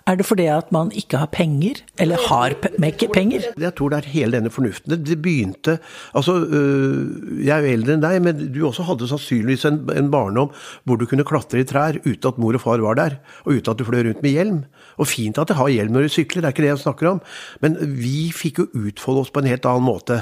Er 0.07 0.15
det 0.15 0.23
fordi 0.25 0.45
at 0.47 0.69
man 0.71 0.87
ikke 0.95 1.19
har 1.19 1.27
penger, 1.27 1.81
eller 1.99 2.21
har 2.29 2.53
ikke 2.55 3.09
penger? 3.11 3.49
Jeg 3.59 3.73
tror 3.75 3.91
det 3.91 3.97
er 3.97 4.13
hele 4.13 4.37
denne 4.37 4.49
fornuften. 4.49 4.93
Det 5.03 5.17
begynte 5.21 5.79
Altså, 6.15 6.37
øh, 6.45 7.45
jeg 7.45 7.57
er 7.57 7.65
jo 7.65 7.73
eldre 7.75 7.93
enn 7.97 8.05
deg, 8.05 8.21
men 8.23 8.45
du 8.53 8.61
også 8.67 8.85
hadde 8.87 9.09
sannsynligvis 9.09 9.65
en, 9.67 9.81
en 9.91 10.11
barndom 10.11 10.53
hvor 10.85 10.95
du 10.95 11.05
kunne 11.05 11.27
klatre 11.27 11.59
i 11.59 11.67
trær 11.67 11.99
uten 12.05 12.29
at 12.29 12.39
mor 12.39 12.55
og 12.55 12.63
far 12.63 12.79
var 12.79 12.95
der, 12.95 13.17
og 13.43 13.57
uten 13.59 13.71
at 13.73 13.79
du 13.79 13.83
fløy 13.83 14.05
rundt 14.07 14.23
med 14.23 14.31
hjelm. 14.31 14.63
Og 14.95 15.11
fint 15.11 15.37
at 15.37 15.51
jeg 15.51 15.59
har 15.59 15.75
hjelm 15.75 15.97
når 15.97 16.07
du 16.07 16.15
sykler, 16.15 16.41
det 16.41 16.47
er 16.47 16.55
ikke 16.55 16.67
det 16.67 16.71
jeg 16.71 16.85
snakker 16.85 17.11
om, 17.11 17.21
men 17.59 17.77
vi 17.99 18.31
fikk 18.31 18.63
jo 18.63 18.69
utfolde 18.87 19.25
oss 19.25 19.33
på 19.33 19.43
en 19.43 19.51
helt 19.51 19.67
annen 19.67 19.89
måte. 19.91 20.21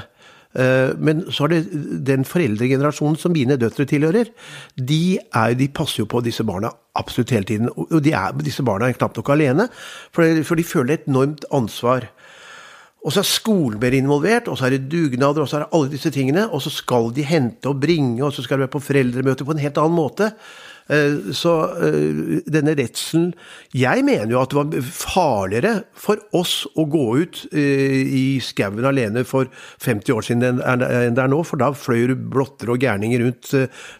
Eh, 0.56 0.94
men 0.96 1.24
så 1.28 1.46
er 1.46 1.52
det 1.52 1.80
den 2.08 2.24
foreldregenerasjonen 2.24 3.18
som 3.20 3.34
mine 3.36 3.58
døtre 3.60 3.86
tilhører, 3.88 4.30
de, 4.76 5.18
er, 5.20 5.56
de 5.58 5.68
passer 5.68 6.02
jo 6.02 6.10
på 6.10 6.22
disse 6.24 6.46
barna 6.48 6.72
absolutt 6.96 7.34
hele 7.34 7.48
tiden. 7.48 7.70
Og 7.76 7.98
er, 8.00 8.36
disse 8.44 8.64
barna 8.64 8.88
er 8.88 8.96
knapt 8.96 9.20
nok 9.20 9.32
alene, 9.34 9.68
for, 10.14 10.24
de 10.24 10.66
føler 10.66 10.96
et 10.96 11.10
enormt 11.10 11.44
ansvar. 11.54 12.08
Og 13.06 13.12
så 13.14 13.22
er 13.22 13.28
skolen 13.28 13.78
mer 13.82 13.94
involvert, 13.94 14.48
og 14.50 14.58
så 14.58 14.66
er 14.66 14.74
det 14.74 14.88
dugnader, 14.90 15.44
og 15.44 15.50
så 15.50 15.60
er 15.60 15.66
det 15.66 15.74
alle 15.78 15.92
disse 15.92 16.10
tingene. 16.10 16.48
Og 16.50 16.64
så 16.64 16.72
skal 16.74 17.12
de 17.14 17.26
hente 17.26 17.70
og 17.70 17.78
bringe, 17.82 18.24
og 18.24 18.32
så 18.34 18.42
skal 18.42 18.58
de 18.58 18.66
være 18.66 18.74
på 18.74 18.82
foreldremøte 18.82 19.46
på 19.46 19.54
en 19.54 19.62
helt 19.62 19.78
annen 19.78 19.94
måte. 19.94 20.32
Eh, 20.86 21.32
så 21.34 21.52
eh, 21.82 22.42
denne 22.46 22.76
redselen 22.78 23.32
Jeg 23.74 24.04
mener 24.06 24.30
jo 24.30 24.38
at 24.38 24.52
det 24.52 24.58
var 24.60 24.84
farligere 24.86 25.72
for 25.98 26.20
oss 26.38 26.60
å 26.78 26.84
gå 26.86 27.06
ut 27.24 27.40
eh, 27.50 28.06
i 28.06 28.26
skauen 28.44 28.86
alene 28.86 29.24
for 29.26 29.50
50 29.82 30.14
år 30.14 30.26
siden 30.28 30.62
enn 30.62 30.84
det 31.16 31.22
er 31.24 31.32
nå, 31.32 31.40
for 31.48 31.58
da 31.58 31.72
fløy 31.74 32.14
blotter 32.14 32.70
og 32.70 32.82
gærninger 32.82 33.24
rundt. 33.24 33.50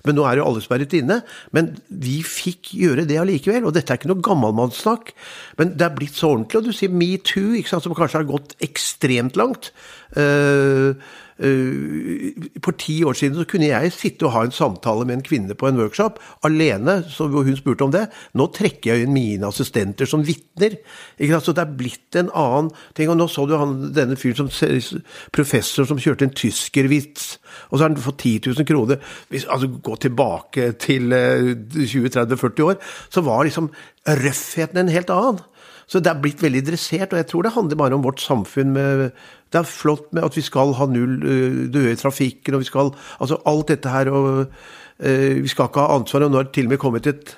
Men 0.06 0.18
nå 0.18 0.24
er 0.28 0.38
jo 0.38 0.46
alle 0.46 0.62
sperret 0.62 0.94
inne. 0.96 1.18
Men 1.56 1.72
vi 1.88 2.20
fikk 2.26 2.74
gjøre 2.78 3.06
det 3.08 3.18
allikevel. 3.20 3.66
Og 3.66 3.74
dette 3.74 3.92
er 3.92 4.00
ikke 4.00 4.10
noe 4.10 4.24
gammalmannssnakk, 4.24 5.12
men 5.58 5.74
det 5.78 5.86
er 5.86 5.94
blitt 5.96 6.18
så 6.18 6.34
ordentlig. 6.34 6.60
Og 6.60 6.68
du 6.68 6.76
sier 6.76 6.92
metoo, 6.92 7.62
som 7.66 7.96
kanskje 7.96 8.20
har 8.20 8.28
gått 8.28 8.56
ekstremt 8.64 9.38
langt. 9.40 9.72
Uh, 10.16 10.94
for 11.36 12.72
ti 12.80 13.02
år 13.04 13.16
siden 13.18 13.36
så 13.36 13.44
kunne 13.48 13.68
jeg 13.68 13.92
sitte 13.92 14.24
og 14.24 14.32
ha 14.32 14.44
en 14.46 14.54
samtale 14.54 15.04
med 15.04 15.18
en 15.18 15.24
kvinne 15.26 15.56
på 15.58 15.68
en 15.68 15.76
workshop 15.76 16.16
alene, 16.48 17.02
så 17.12 17.26
hun 17.28 17.56
spurte 17.58 17.84
om 17.84 17.92
det. 17.92 18.06
Nå 18.38 18.48
trekker 18.56 18.94
jeg 18.94 19.04
inn 19.04 19.12
mine 19.12 19.50
assistenter 19.50 20.08
som 20.08 20.24
vitner. 20.24 20.78
Så 21.20 21.52
det 21.52 21.64
er 21.64 21.76
blitt 21.76 22.16
en 22.16 22.30
annen 22.32 22.70
ting. 22.96 23.10
Og 23.12 23.18
nå 23.20 23.28
så 23.28 23.44
du 23.48 23.56
han, 23.60 23.76
denne 23.96 24.16
fyren 24.16 24.48
som 24.48 25.02
professor 25.34 25.88
som 25.88 26.00
kjørte 26.00 26.28
en 26.28 26.36
tyskervits, 26.36 27.36
og 27.70 27.76
så 27.76 27.84
har 27.84 27.90
han 27.90 28.00
fått 28.00 28.24
10 28.24 28.52
000 28.56 28.68
kroner. 28.68 29.02
Hvis, 29.28 29.46
altså 29.50 29.68
Gå 29.86 29.96
tilbake 30.00 30.70
til 30.80 31.12
20-30-40 31.12 32.46
eh, 32.46 32.64
år, 32.64 32.78
så 33.12 33.22
var 33.26 33.44
liksom 33.44 33.68
røffheten 34.06 34.80
en 34.80 34.92
helt 34.94 35.12
annen. 35.12 35.42
Så 35.86 36.02
det 36.02 36.10
er 36.10 36.18
blitt 36.18 36.42
veldig 36.42 36.64
dressert, 36.66 37.12
og 37.14 37.20
jeg 37.20 37.28
tror 37.30 37.46
det 37.46 37.54
handler 37.54 37.78
bare 37.78 37.94
om 37.94 38.02
vårt 38.02 38.20
samfunn. 38.22 38.72
Med, 38.74 39.10
det 39.54 39.60
er 39.60 39.70
flott 39.70 40.10
med 40.16 40.26
at 40.26 40.36
vi 40.36 40.42
skal 40.42 40.74
ha 40.74 40.88
null 40.90 41.20
uh, 41.22 41.62
døde 41.70 41.94
i 41.94 41.98
trafikken, 42.00 42.56
og 42.56 42.64
vi 42.64 42.70
skal 42.70 42.90
Altså 43.20 43.38
alt 43.46 43.68
dette 43.70 43.88
her, 43.88 44.10
og 44.10 44.46
uh, 44.46 45.34
vi 45.42 45.48
skal 45.48 45.70
ikke 45.70 45.84
ha 45.84 45.98
ansvar. 46.00 46.26
Og 46.26 46.32
nå 46.32 46.40
har 46.40 46.48
det 46.48 46.56
til 46.58 46.66
og 46.66 46.74
med 46.74 46.82
kommet 46.82 47.06
et, 47.06 47.36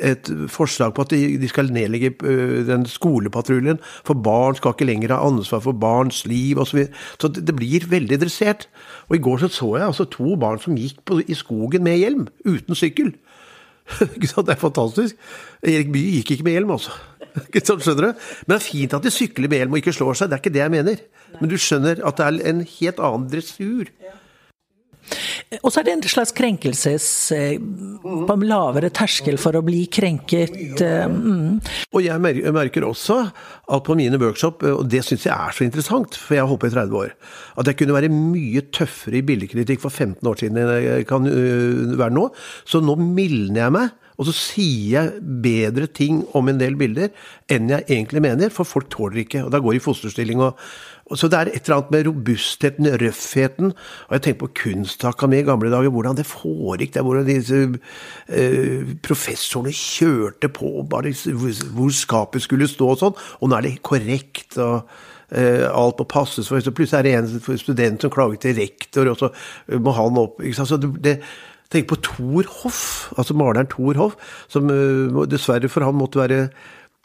et 0.00 0.32
forslag 0.48 0.94
på 0.96 1.04
at 1.04 1.12
de, 1.12 1.36
de 1.42 1.48
skal 1.52 1.68
nedlegge 1.76 2.14
uh, 2.24 2.64
den 2.64 2.88
skolepatruljen, 2.88 3.82
for 4.04 4.16
barn 4.16 4.56
skal 4.56 4.72
ikke 4.72 4.88
lenger 4.88 5.12
ha 5.12 5.20
ansvar 5.28 5.60
for 5.60 5.76
barns 5.76 6.24
liv 6.24 6.56
osv. 6.56 6.70
Så, 6.70 6.76
videre. 6.80 7.04
så 7.20 7.28
det, 7.28 7.46
det, 7.46 7.56
blir 7.60 7.88
veldig 7.90 8.20
dressert. 8.24 8.68
Og 9.10 9.18
i 9.18 9.24
går 9.28 9.44
så, 9.44 9.52
så 9.52 9.74
jeg 9.76 9.90
altså 9.90 10.08
to 10.08 10.40
barn 10.40 10.56
som 10.58 10.80
gikk 10.80 11.04
på, 11.04 11.20
i 11.20 11.36
skogen 11.36 11.84
med 11.84 12.00
hjelm, 12.00 12.28
uten 12.48 12.80
sykkel. 12.80 13.12
det 14.46 14.54
er 14.54 14.60
fantastisk. 14.60 15.18
Erik 15.64 15.92
Bye 15.92 16.18
gikk 16.18 16.36
ikke 16.36 16.46
med 16.46 16.56
hjelm, 16.56 16.74
altså. 16.76 16.94
skjønner 17.64 18.10
du? 18.10 18.26
Men 18.46 18.54
det 18.54 18.60
er 18.60 18.66
fint 18.66 18.96
at 18.96 19.04
de 19.04 19.12
sykler 19.12 19.50
med 19.50 19.60
hjelm 19.60 19.74
og 19.74 19.82
ikke 19.82 19.94
slår 19.96 20.20
seg, 20.20 20.30
det 20.30 20.36
er 20.36 20.42
ikke 20.44 20.54
det 20.54 20.62
jeg 20.62 20.74
mener. 20.74 21.02
Men 21.40 21.50
du 21.50 21.56
skjønner 21.58 22.04
at 22.06 22.20
det 22.20 22.26
er 22.26 22.52
en 22.52 22.62
helt 22.68 23.02
annen 23.02 23.26
dressur. 23.32 23.90
Og 25.62 25.70
så 25.70 25.80
er 25.80 25.86
det 25.86 25.94
en 25.94 26.04
slags 26.08 26.32
krenkelses 26.34 27.06
eh, 27.34 27.56
på 28.02 28.34
en 28.34 28.46
lavere 28.48 28.90
terskel 28.94 29.36
for 29.40 29.56
å 29.56 29.62
bli 29.64 29.84
krenket. 29.92 30.56
Eh, 30.82 31.04
mm. 31.06 31.60
Og 31.94 32.04
jeg 32.04 32.22
merker 32.54 32.86
også 32.88 33.20
at 33.24 33.86
på 33.86 33.96
mine 33.98 34.18
workshop, 34.20 34.64
og 34.66 34.86
det 34.90 35.04
syns 35.06 35.26
jeg 35.28 35.34
er 35.34 35.54
så 35.54 35.66
interessant, 35.66 36.18
for 36.18 36.36
jeg 36.36 36.44
har 36.44 36.50
holdt 36.50 36.64
på 36.64 36.72
i 36.72 36.74
30 36.74 37.00
år, 37.00 37.12
at 37.60 37.70
jeg 37.70 37.80
kunne 37.80 37.98
være 37.98 38.12
mye 38.12 38.64
tøffere 38.74 39.20
i 39.20 39.26
bildekritikk 39.26 39.84
for 39.84 39.94
15 39.94 40.30
år 40.30 40.40
siden 40.40 40.62
enn 40.62 40.72
jeg 40.84 41.08
kan 41.10 41.28
være 41.28 42.14
nå. 42.16 42.28
Så 42.68 42.82
nå 42.84 42.98
mildner 43.00 43.66
jeg 43.66 43.76
meg 43.78 43.92
og 44.14 44.28
så 44.28 44.34
sier 44.36 44.90
jeg 44.94 45.22
bedre 45.42 45.88
ting 45.90 46.22
om 46.38 46.48
en 46.50 46.58
del 46.60 46.76
bilder 46.78 47.10
enn 47.50 47.70
jeg 47.72 47.86
egentlig 47.88 48.22
mener, 48.22 48.52
for 48.54 48.68
folk 48.68 48.86
tåler 48.92 49.24
ikke. 49.24 49.42
Og 49.46 49.52
da 49.52 49.60
går 49.62 49.74
de 49.74 49.80
i 49.80 49.82
fosterstilling. 49.82 50.42
Og, 50.44 50.60
og, 51.08 51.16
så 51.18 51.28
det 51.30 51.40
er 51.40 51.50
et 51.50 51.66
eller 51.66 51.80
annet 51.80 51.94
med 51.94 52.06
robustheten, 52.08 52.90
røffheten. 53.02 53.72
Og 53.74 54.14
jeg 54.14 54.24
tenker 54.24 54.42
på 54.44 54.52
kunstakademi 54.60 55.40
i 55.42 55.48
gamle 55.48 55.72
dager, 55.72 55.90
hvordan 55.94 56.18
det 56.20 56.28
foregikk 56.30 56.94
der. 56.94 57.06
Hvordan 57.06 57.26
disse 57.26 57.64
uh, 57.66 58.92
professorene 59.04 59.74
kjørte 59.74 60.52
på 60.54 60.76
bare 60.90 61.14
hvor 61.74 61.90
skapet 61.94 62.46
skulle 62.46 62.70
stå 62.70 62.92
og 62.94 63.02
sånn. 63.02 63.18
Og 63.40 63.50
nå 63.50 63.58
er 63.58 63.66
det 63.66 63.80
korrekt. 63.82 64.54
og 64.62 64.86
uh, 65.34 65.66
alt 65.74 65.98
må 65.98 66.06
passes 66.06 66.52
for. 66.52 66.62
Så 66.62 66.74
plutselig 66.76 67.02
er 67.02 67.26
det 67.26 67.48
en 67.50 67.58
student 67.58 68.06
som 68.06 68.14
klager 68.14 68.38
til 68.46 68.54
rektor, 68.62 69.10
og 69.10 69.18
så 69.18 69.32
må 69.82 69.96
han 69.98 70.22
opp. 70.22 70.38
ikke 70.38 70.60
sant? 70.60 70.70
Så 70.70 70.78
det 70.78 71.18
Tenk 71.74 71.88
på 71.90 71.98
Thor 72.06 72.46
Hoff, 72.62 72.82
altså 73.18 73.34
maleren 73.34 73.68
Thor 73.70 73.98
Hoff, 73.98 74.14
som 74.48 74.70
uh, 74.70 75.24
dessverre 75.26 75.70
for 75.72 75.86
han 75.86 75.98
måtte 75.98 76.22
være 76.22 76.48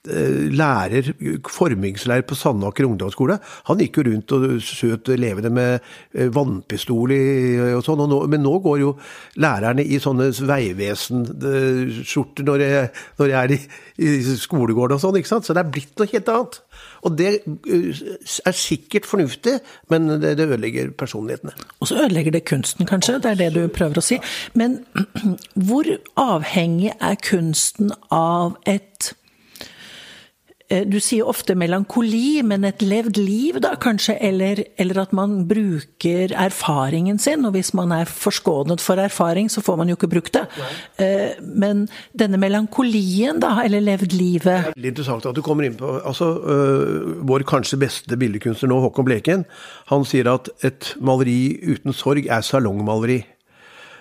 lærer, 0.08 1.10
formingslærer 1.52 2.24
på 2.30 2.36
Sandaker 2.40 2.88
ungdomsskole. 2.88 3.36
Han 3.68 3.82
gikk 3.84 4.00
jo 4.00 4.06
rundt 4.08 4.32
og 4.38 4.46
skjøt 4.64 5.10
elevene 5.14 5.52
med 5.54 5.80
uh, 6.16 6.30
vannpistol 6.34 7.12
og 7.76 7.84
sånn, 7.86 8.06
men 8.32 8.44
nå 8.46 8.54
går 8.64 8.80
jo 8.84 8.94
lærerne 9.44 9.84
i 9.84 10.00
sånne 10.02 10.30
Vegvesen-skjorter 11.30 12.44
når, 12.48 12.60
jeg- 12.64 12.90
når 13.20 13.28
jeg 13.28 13.40
er 13.44 13.52
i, 13.56 13.60
i 14.08 14.36
skolegården 14.40 14.96
og 14.96 15.02
sånn, 15.04 15.18
ikke 15.20 15.28
sant. 15.34 15.46
Så 15.46 15.54
det 15.54 15.64
er 15.66 15.72
blitt 15.74 15.96
noe 16.00 16.08
helt 16.12 16.30
annet. 16.34 16.60
Og 17.04 17.16
det 17.20 17.30
er 18.46 18.56
sikkert 18.56 19.06
fornuftig, 19.08 19.60
men 19.92 20.08
det, 20.22 20.38
det 20.40 20.48
ødelegger 20.50 20.92
personlighetene. 21.00 21.54
Og 21.82 21.88
så 21.92 21.96
ødelegger 22.06 22.32
det 22.38 22.46
kunsten, 22.50 22.86
kanskje. 22.90 23.20
Det 23.24 23.32
er 23.34 23.40
det 23.44 23.54
du 23.56 23.68
prøver 23.74 24.00
å 24.02 24.06
si. 24.06 24.20
Men 24.60 24.80
hvor 25.68 25.88
avhengig 26.20 26.94
er 27.00 27.16
kunsten 27.24 27.92
av 28.12 28.56
et 28.68 29.12
eh, 29.14 29.16
du 30.70 31.00
sier 31.02 31.28
ofte 31.28 31.56
melankoli, 31.58 32.44
men 32.46 32.68
et 32.68 32.84
levd 32.86 33.18
liv, 33.18 33.58
da 33.64 33.74
kanskje? 33.82 34.16
Eller, 34.22 34.64
eller, 34.78 35.02
at 35.02 35.14
man 35.16 35.48
bruker 35.50 36.34
erfaringen 36.38 37.18
sin. 37.22 37.46
Og 37.48 37.56
hvis 37.56 37.74
man 37.78 37.94
er 37.96 38.10
forskånet 38.10 38.84
for 38.84 39.02
erfaring, 39.02 39.50
så 39.50 39.64
får 39.66 39.80
man 39.82 39.90
jo 39.90 39.98
ikke 39.98 40.12
brukt 40.12 40.36
det. 40.38 40.46
Nei. 40.60 41.10
Men 41.42 41.88
denne 42.18 42.38
melankolien, 42.42 43.40
da, 43.42 43.56
eller 43.66 43.84
levd 43.84 44.14
livet 44.18 44.70
Veldig 44.74 44.92
interessant 44.92 45.28
at 45.30 45.38
du 45.38 45.42
kommer 45.46 45.68
inn 45.68 45.78
på 45.80 45.92
altså, 46.00 46.30
øh, 46.44 47.10
Vår 47.30 47.46
kanskje 47.50 47.80
beste 47.82 48.18
billedkunstner 48.20 48.72
nå, 48.72 48.80
Håkon 48.86 49.08
Bleken, 49.08 49.46
han 49.92 50.06
sier 50.08 50.30
at 50.32 50.50
et 50.66 50.94
maleri 51.02 51.60
uten 51.66 51.96
sorg 51.96 52.28
er 52.30 52.46
salongmaleri. 52.46 53.22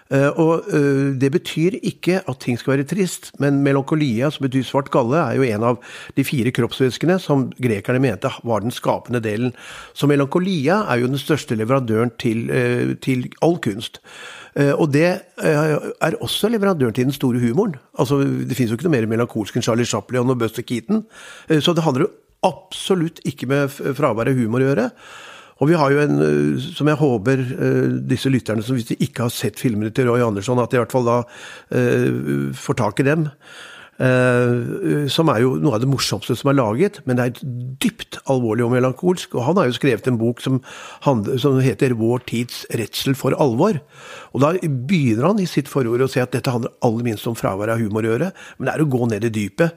Uh, 0.09 0.31
og 0.41 0.69
uh, 0.73 1.13
Det 1.21 1.29
betyr 1.33 1.77
ikke 1.85 2.23
at 2.25 2.41
ting 2.41 2.57
skal 2.59 2.77
være 2.77 2.87
trist, 2.89 3.31
men 3.43 3.61
melankolia, 3.65 4.31
som 4.33 4.47
betyr 4.47 4.65
svart 4.65 4.89
galle, 4.95 5.21
er 5.21 5.37
jo 5.37 5.45
en 5.45 5.67
av 5.73 5.83
de 6.17 6.25
fire 6.25 6.53
kroppsvæskene 6.55 7.19
som 7.21 7.49
grekerne 7.61 8.01
mente 8.01 8.33
var 8.49 8.65
den 8.65 8.73
skapende 8.73 9.21
delen. 9.25 9.53
Så 9.93 10.09
melankolia 10.09 10.85
er 10.89 11.03
jo 11.03 11.13
den 11.13 11.21
største 11.21 11.59
leverandøren 11.61 12.15
til, 12.21 12.49
uh, 12.49 12.95
til 13.05 13.29
all 13.45 13.59
kunst. 13.61 14.03
Og 14.59 14.89
det 14.91 15.21
er 15.39 16.15
også 16.19 16.49
leverandøren 16.51 16.95
til 16.97 17.05
den 17.07 17.15
store 17.15 17.39
humoren. 17.39 17.77
Altså, 17.95 18.17
Det 18.19 18.57
finnes 18.57 18.73
jo 18.73 18.79
ikke 18.79 18.89
noe 18.89 18.97
mer 18.97 19.07
melankolsk 19.07 19.55
enn 19.55 19.63
Charlie 19.63 19.87
Chaplin 19.87 20.33
og 20.33 20.39
Buster 20.41 20.65
Keaton. 20.67 21.05
Så 21.61 21.75
det 21.77 21.85
handler 21.85 22.09
jo 22.09 22.11
absolutt 22.43 23.21
ikke 23.29 23.47
med 23.47 23.71
fravær 23.71 24.33
av 24.33 24.35
humor 24.35 24.65
å 24.65 24.73
gjøre. 24.73 24.89
Og 25.59 25.71
vi 25.71 25.79
har 25.79 25.91
jo 25.91 26.03
en, 26.05 26.21
som 26.63 26.91
jeg 26.91 27.01
håper 27.01 27.41
disse 28.07 28.31
lytterne, 28.31 28.63
som 28.63 28.79
hvis 28.79 28.93
de 28.93 28.99
ikke 29.03 29.27
har 29.27 29.35
sett 29.35 29.59
filmene 29.59 29.91
til 29.95 30.07
Roy 30.11 30.23
Andersson, 30.23 30.61
at 30.63 30.71
de 30.71 30.79
i 30.79 30.83
hvert 30.83 30.95
fall 30.95 31.09
da 31.09 31.19
uh, 31.25 32.55
får 32.55 32.79
tak 32.79 33.03
i 33.03 33.09
dem. 33.11 33.27
Uh, 33.99 35.09
som 35.11 35.27
er 35.33 35.41
jo 35.43 35.57
noe 35.59 35.75
av 35.75 35.83
det 35.83 35.89
morsomste 35.91 36.37
som 36.39 36.53
er 36.53 36.61
laget, 36.61 37.01
men 37.03 37.19
det 37.19 37.25
er 37.25 37.49
dypt 37.83 38.21
alvorlig 38.31 38.63
og 38.69 38.71
melankolsk. 38.77 39.35
Og 39.35 39.43
han 39.49 39.59
har 39.59 39.67
jo 39.67 39.75
skrevet 39.75 40.07
en 40.07 40.21
bok 40.21 40.45
som, 40.45 40.61
som 41.03 41.59
heter 41.59 41.97
'Vår 41.99 42.23
tids 42.31 42.63
redsel 42.71 43.19
for 43.19 43.35
alvor'. 43.35 43.81
Og 44.35 44.41
da 44.41 44.53
begynner 44.63 45.27
han 45.27 45.43
i 45.43 45.51
sitt 45.51 45.67
forord 45.67 46.07
å 46.07 46.11
si 46.11 46.23
at 46.23 46.31
dette 46.31 46.55
handler 46.55 46.79
aller 46.87 47.03
minst 47.03 47.27
om 47.27 47.35
fravær 47.35 47.75
av 47.75 47.83
humor 47.83 48.07
å 48.07 48.15
gjøre, 48.15 48.33
men 48.59 48.67
det 48.71 48.75
er 48.75 48.87
å 48.87 48.91
gå 48.95 49.11
ned 49.11 49.27
i 49.27 49.35
dypet. 49.35 49.75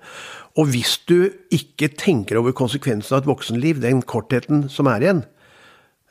Og 0.61 0.69
hvis 0.69 0.99
du 1.07 1.31
ikke 1.49 1.89
tenker 1.97 2.37
over 2.37 2.53
konsekvensen 2.53 3.15
av 3.15 3.23
et 3.23 3.31
voksenliv, 3.31 3.81
den 3.81 4.03
kortheten 4.03 4.69
som 4.69 4.85
er 4.85 5.01
igjen, 5.01 5.25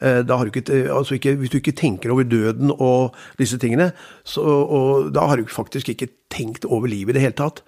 du 0.00 0.48
ikke, 0.48 0.64
altså 0.92 1.14
ikke, 1.14 1.34
hvis 1.34 1.50
du 1.50 1.56
ikke 1.58 1.76
tenker 1.76 2.10
over 2.10 2.22
døden 2.22 2.72
og 2.72 3.14
disse 3.38 3.58
tingene, 3.58 3.92
så, 4.24 4.42
da 5.14 5.26
har 5.28 5.36
du 5.36 5.46
faktisk 5.46 5.88
ikke 5.88 6.08
tenkt 6.30 6.64
over 6.64 6.86
livet 6.86 7.10
i 7.10 7.18
det 7.18 7.26
hele 7.26 7.36
tatt. 7.36 7.62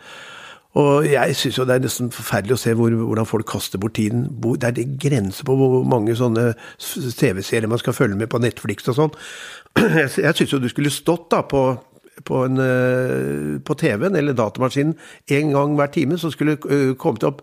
Og 0.72 1.04
jeg 1.04 1.36
syns 1.36 1.58
jo 1.58 1.64
det 1.68 1.74
er 1.74 1.84
nesten 1.84 2.08
forferdelig 2.14 2.56
å 2.56 2.60
se 2.62 2.72
hvor, 2.76 2.94
hvordan 2.96 3.28
folk 3.28 3.50
kaster 3.52 3.80
bort 3.80 3.98
tiden. 3.98 4.24
Det 4.40 4.70
er 4.70 4.76
det 4.78 4.86
grenser 5.02 5.44
på 5.44 5.56
hvor 5.58 5.82
mange 5.84 6.14
sånne 6.16 6.54
TV-serier 6.80 7.68
man 7.68 7.80
skal 7.82 7.96
følge 7.96 8.16
med 8.16 8.30
på 8.32 8.40
Netflix 8.40 8.88
og 8.88 8.96
sånn. 8.96 9.16
Jeg, 10.00 10.32
syns 10.38 10.54
jo 10.54 10.62
du 10.62 10.70
skulle 10.72 10.92
stått 10.92 11.30
da 11.32 11.44
på 11.48 11.66
på, 12.28 12.42
en, 12.44 12.60
på 13.64 13.74
TV-en 13.80 14.16
eller 14.18 14.36
datamaskinen 14.36 14.92
en 15.32 15.54
gang 15.54 15.72
hver 15.78 15.88
time, 15.94 16.18
så 16.20 16.28
skulle 16.30 16.58
kommet 17.00 17.24
opp 17.26 17.40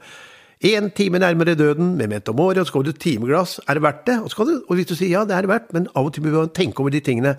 Én 0.60 0.90
time 0.92 1.20
nærmere 1.20 1.56
døden 1.56 1.94
med 1.96 2.10
metamore, 2.12 2.60
og 2.60 2.68
så 2.68 2.74
kommer 2.74 2.90
det 2.90 2.98
et 2.98 3.00
timeglass. 3.00 3.62
Er 3.64 3.78
det 3.78 3.84
verdt 3.84 4.02
det? 4.08 4.18
Og, 4.20 4.48
du, 4.48 4.58
og, 4.68 4.74
hvis 4.76 4.90
du 4.90 4.96
sier 4.96 5.14
ja, 5.14 5.22
det 5.24 5.32
er 5.32 5.46
det 5.46 5.52
verdt, 5.54 5.70
men 5.72 5.86
av 5.96 6.10
og 6.10 6.12
til 6.12 6.26
må 6.26 6.34
du 6.34 6.52
tenke 6.52 6.84
over 6.84 6.92
de 6.92 7.00
tingene. 7.00 7.38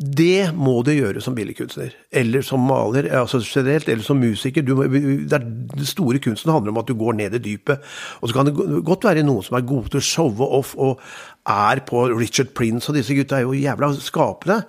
Det 0.00 0.48
må 0.56 0.78
du 0.80 0.94
gjøre 0.94 1.20
som 1.20 1.36
billedkunstner, 1.36 1.92
eller 2.08 2.40
som 2.40 2.64
maler, 2.64 3.10
altså 3.12 3.42
generelt, 3.44 3.90
eller 3.92 4.06
som 4.06 4.16
musiker. 4.16 4.64
Du, 4.64 4.80
det 4.80 5.36
er, 5.36 5.44
den 5.44 5.84
store 5.84 6.22
kunsten 6.24 6.54
handler 6.54 6.72
om 6.72 6.80
at 6.80 6.88
du 6.88 6.96
går 6.96 7.20
ned 7.20 7.36
i 7.36 7.42
dypet. 7.50 7.84
Og 8.22 8.32
så 8.32 8.38
kan 8.38 8.48
det 8.48 8.56
godt 8.56 9.04
være 9.04 9.26
noen 9.28 9.44
som 9.44 9.60
er 9.60 9.68
gode 9.68 9.92
til 9.92 10.00
å 10.00 10.08
showe 10.08 10.48
off 10.56 10.72
og 10.80 11.04
er 11.44 11.84
på 11.84 12.06
Richard 12.16 12.56
Prince, 12.56 12.88
og 12.88 12.96
disse 12.96 13.12
gutta 13.12 13.42
er 13.42 13.44
jo 13.44 13.52
jævla 13.52 13.92
skapende. 14.00 14.62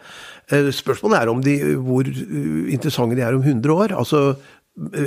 Spørsmålet 0.52 1.24
er 1.24 1.32
de, 1.48 1.56
hvor 1.80 2.04
interessante 2.04 3.16
de 3.16 3.24
er 3.24 3.40
om 3.40 3.42
100 3.42 3.72
år. 3.74 3.96
altså 3.96 4.36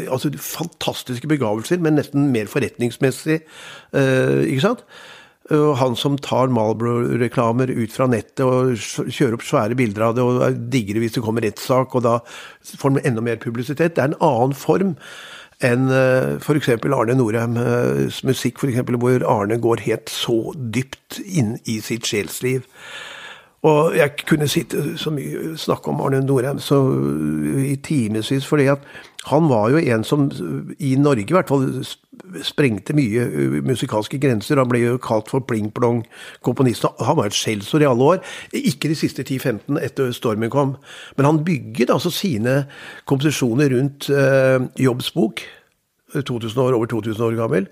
altså 0.08 0.32
fantastiske 0.40 1.28
begavelser, 1.28 1.80
men 1.84 1.98
nesten 1.98 2.30
mer 2.32 2.50
forretningsmessig, 2.50 3.42
uh, 3.96 4.42
ikke 4.46 4.64
sant? 4.64 4.84
Og 5.54 5.78
han 5.80 5.94
som 5.96 6.18
tar 6.20 6.50
Malbro-reklamer 6.52 7.70
ut 7.72 7.94
fra 7.94 8.04
nettet 8.10 8.44
og 8.44 8.74
kjører 8.76 9.38
opp 9.38 9.46
svære 9.48 9.78
bilder 9.78 10.10
av 10.10 10.16
det, 10.16 10.24
og 10.24 10.62
digger 10.72 10.98
det 10.98 11.06
hvis 11.06 11.16
det 11.16 11.24
kommer 11.24 11.44
rettssak, 11.44 11.96
og 11.96 12.04
da 12.04 12.18
får 12.68 12.90
han 12.90 13.06
enda 13.08 13.24
mer 13.24 13.40
publisitet. 13.40 13.96
Det 13.96 14.04
er 14.04 14.12
en 14.12 14.22
annen 14.24 14.56
form 14.56 14.96
enn 15.64 15.88
uh, 15.90 16.36
f.eks. 16.38 16.68
Arne 16.84 17.16
Norheims 17.18 18.20
musikk, 18.28 18.60
for 18.60 18.70
eksempel, 18.70 19.00
hvor 19.00 19.24
Arne 19.26 19.56
går 19.60 19.86
helt 19.88 20.12
så 20.12 20.52
dypt 20.54 21.18
inn 21.24 21.56
i 21.64 21.80
sitt 21.84 22.06
sjelsliv. 22.06 22.68
Og 23.66 23.96
jeg 23.96 24.14
kunne 24.28 24.46
sitte 24.48 24.82
så 24.98 25.10
mye 25.10 25.56
snakke 25.58 25.90
om 25.90 26.02
Arne 26.04 26.20
Norheim 26.22 26.60
så, 26.62 26.78
i 27.58 27.74
timevis, 27.82 28.46
fordi 28.46 28.68
at 28.70 28.84
han 29.28 29.48
var 29.50 29.72
jo 29.72 29.80
en 29.82 30.04
som 30.06 30.28
i 30.78 30.94
Norge 30.96 31.26
i 31.26 31.34
hvert 31.34 31.50
fall 31.50 31.66
sprengte 32.44 32.94
mye 32.96 33.24
musikalske 33.66 34.20
grenser. 34.22 34.60
Han 34.60 34.70
ble 34.70 34.84
jo 34.84 35.00
kalt 35.02 35.30
for 35.32 35.42
pling-plong-komponist. 35.44 36.86
Han 37.02 37.18
var 37.18 37.28
et 37.28 37.36
skjellsord 37.36 37.82
i 37.82 37.88
alle 37.90 38.08
år. 38.14 38.22
Ikke 38.54 38.90
de 38.92 38.96
siste 38.98 39.26
10-15 39.26 39.80
etter 39.82 40.14
stormen 40.16 40.52
kom. 40.54 40.76
Men 41.18 41.28
han 41.28 41.42
bygget 41.44 41.90
altså 41.90 42.14
sine 42.14 42.62
komposisjoner 43.10 43.74
rundt 43.74 44.08
eh, 44.10 44.62
Jobbs 44.80 45.10
bok, 45.16 45.42
2000 46.14 46.62
år, 46.62 46.78
over 46.78 46.86
2000 46.86 47.26
år 47.26 47.36
gammel. 47.42 47.68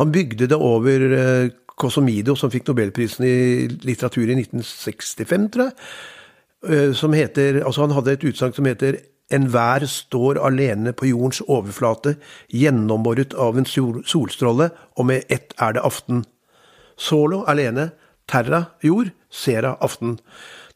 Han 0.00 0.12
bygde 0.12 0.48
det 0.48 0.58
over 0.58 1.06
eh, 1.20 1.52
Cosomido, 1.76 2.34
som 2.36 2.50
fikk 2.52 2.70
nobelprisen 2.70 3.26
i 3.28 3.66
litteratur 3.84 4.24
i 4.30 4.38
1965, 4.38 5.50
tror 5.52 5.68
jeg. 5.68 6.94
Som 6.96 7.12
heter, 7.12 7.60
altså 7.68 7.84
Han 7.84 7.92
hadde 7.94 8.14
et 8.16 8.24
utsagn 8.24 8.54
som 8.56 8.66
heter 8.66 8.96
Enhver 9.30 9.86
står 9.86 10.38
alene 10.38 10.92
på 10.94 11.08
jordens 11.10 11.40
overflate, 11.50 12.14
gjennomboret 12.54 13.34
av 13.34 13.58
en 13.58 13.66
sol 13.66 14.04
solstråle, 14.06 14.70
og 14.96 15.08
med 15.08 15.26
ett 15.28 15.54
er 15.58 15.74
det 15.74 15.82
aften. 15.82 16.22
Solo 16.96 17.42
alene, 17.50 17.90
terra 18.30 18.64
jord, 18.84 19.10
sera 19.30 19.74
aften. 19.82 20.20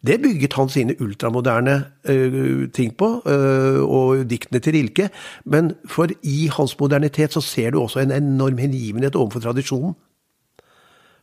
Det 0.02 0.18
bygget 0.22 0.56
han 0.56 0.68
sine 0.72 0.96
ultramoderne 0.98 1.76
uh, 2.08 2.66
ting 2.74 2.94
på, 2.96 3.08
uh, 3.26 3.80
og 3.84 4.24
diktene 4.26 4.58
til 4.64 4.74
Rilke. 4.78 5.10
Men 5.44 5.74
for 5.86 6.10
i 6.22 6.48
hans 6.50 6.74
modernitet 6.80 7.36
så 7.36 7.40
ser 7.44 7.70
du 7.70 7.80
også 7.80 8.00
en 8.02 8.16
enorm 8.16 8.58
hengivenhet 8.58 9.16
overfor 9.16 9.44
tradisjonen. 9.46 9.94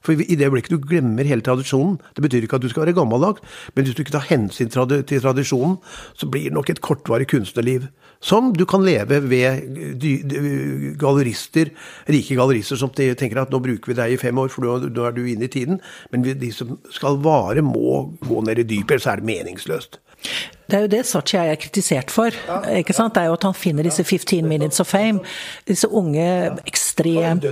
For 0.06 0.14
i 0.14 0.36
det 0.38 0.48
øyeblikket 0.48 0.76
du 0.76 0.82
glemmer 0.82 1.28
hele 1.28 1.44
tradisjonen 1.46 1.98
Det 2.16 2.24
betyr 2.24 2.46
ikke 2.46 2.60
at 2.60 2.66
du 2.66 2.70
skal 2.70 2.86
være 2.86 2.96
gammeldags, 2.98 3.42
men 3.76 3.86
hvis 3.86 3.96
du 3.96 4.04
ikke 4.04 4.16
tar 4.16 4.28
hensyn 4.30 4.70
til 4.70 5.22
tradisjonen, 5.22 5.78
så 6.18 6.30
blir 6.30 6.50
det 6.50 6.56
nok 6.56 6.70
et 6.70 6.82
kortvarig 6.82 7.28
kunstnerliv. 7.28 7.88
Som 8.20 8.54
du 8.54 8.66
kan 8.66 8.82
leve 8.86 9.20
ved 9.30 10.98
gallerister, 10.98 11.70
rike 12.10 12.38
gallerister 12.38 12.80
som 12.80 12.90
tenker 12.90 13.42
at 13.42 13.54
nå 13.54 13.62
bruker 13.62 13.94
vi 13.94 13.98
deg 13.98 14.16
i 14.16 14.20
fem 14.22 14.38
år, 14.42 14.50
for 14.50 14.66
nå 14.66 15.06
er 15.06 15.16
du 15.16 15.24
inne 15.26 15.46
i 15.46 15.54
tiden. 15.54 15.82
Men 16.12 16.26
de 16.26 16.52
som 16.54 16.78
skal 16.94 17.20
vare, 17.22 17.62
må 17.62 18.18
gå 18.26 18.42
ned 18.46 18.64
i 18.64 18.68
dypet, 18.68 18.98
ellers 18.98 19.10
er 19.12 19.22
det 19.22 19.30
meningsløst. 19.30 20.02
Det 20.68 20.76
er 20.76 20.84
jo 20.84 20.90
det 20.92 21.04
Sachi 21.08 21.38
er 21.40 21.56
kritisert 21.60 22.12
for. 22.12 22.36
Ja, 22.48 22.60
ikke 22.82 22.96
sant? 22.96 23.16
Det 23.16 23.24
er 23.24 23.30
jo 23.32 23.38
at 23.38 23.46
han 23.48 23.56
finner 23.56 23.88
disse 23.88 24.04
15 24.04 24.48
minutes 24.48 24.82
of 24.84 24.90
fame. 24.92 25.22
Disse 25.68 25.88
unge, 25.88 26.28
ekstremt 26.68 27.46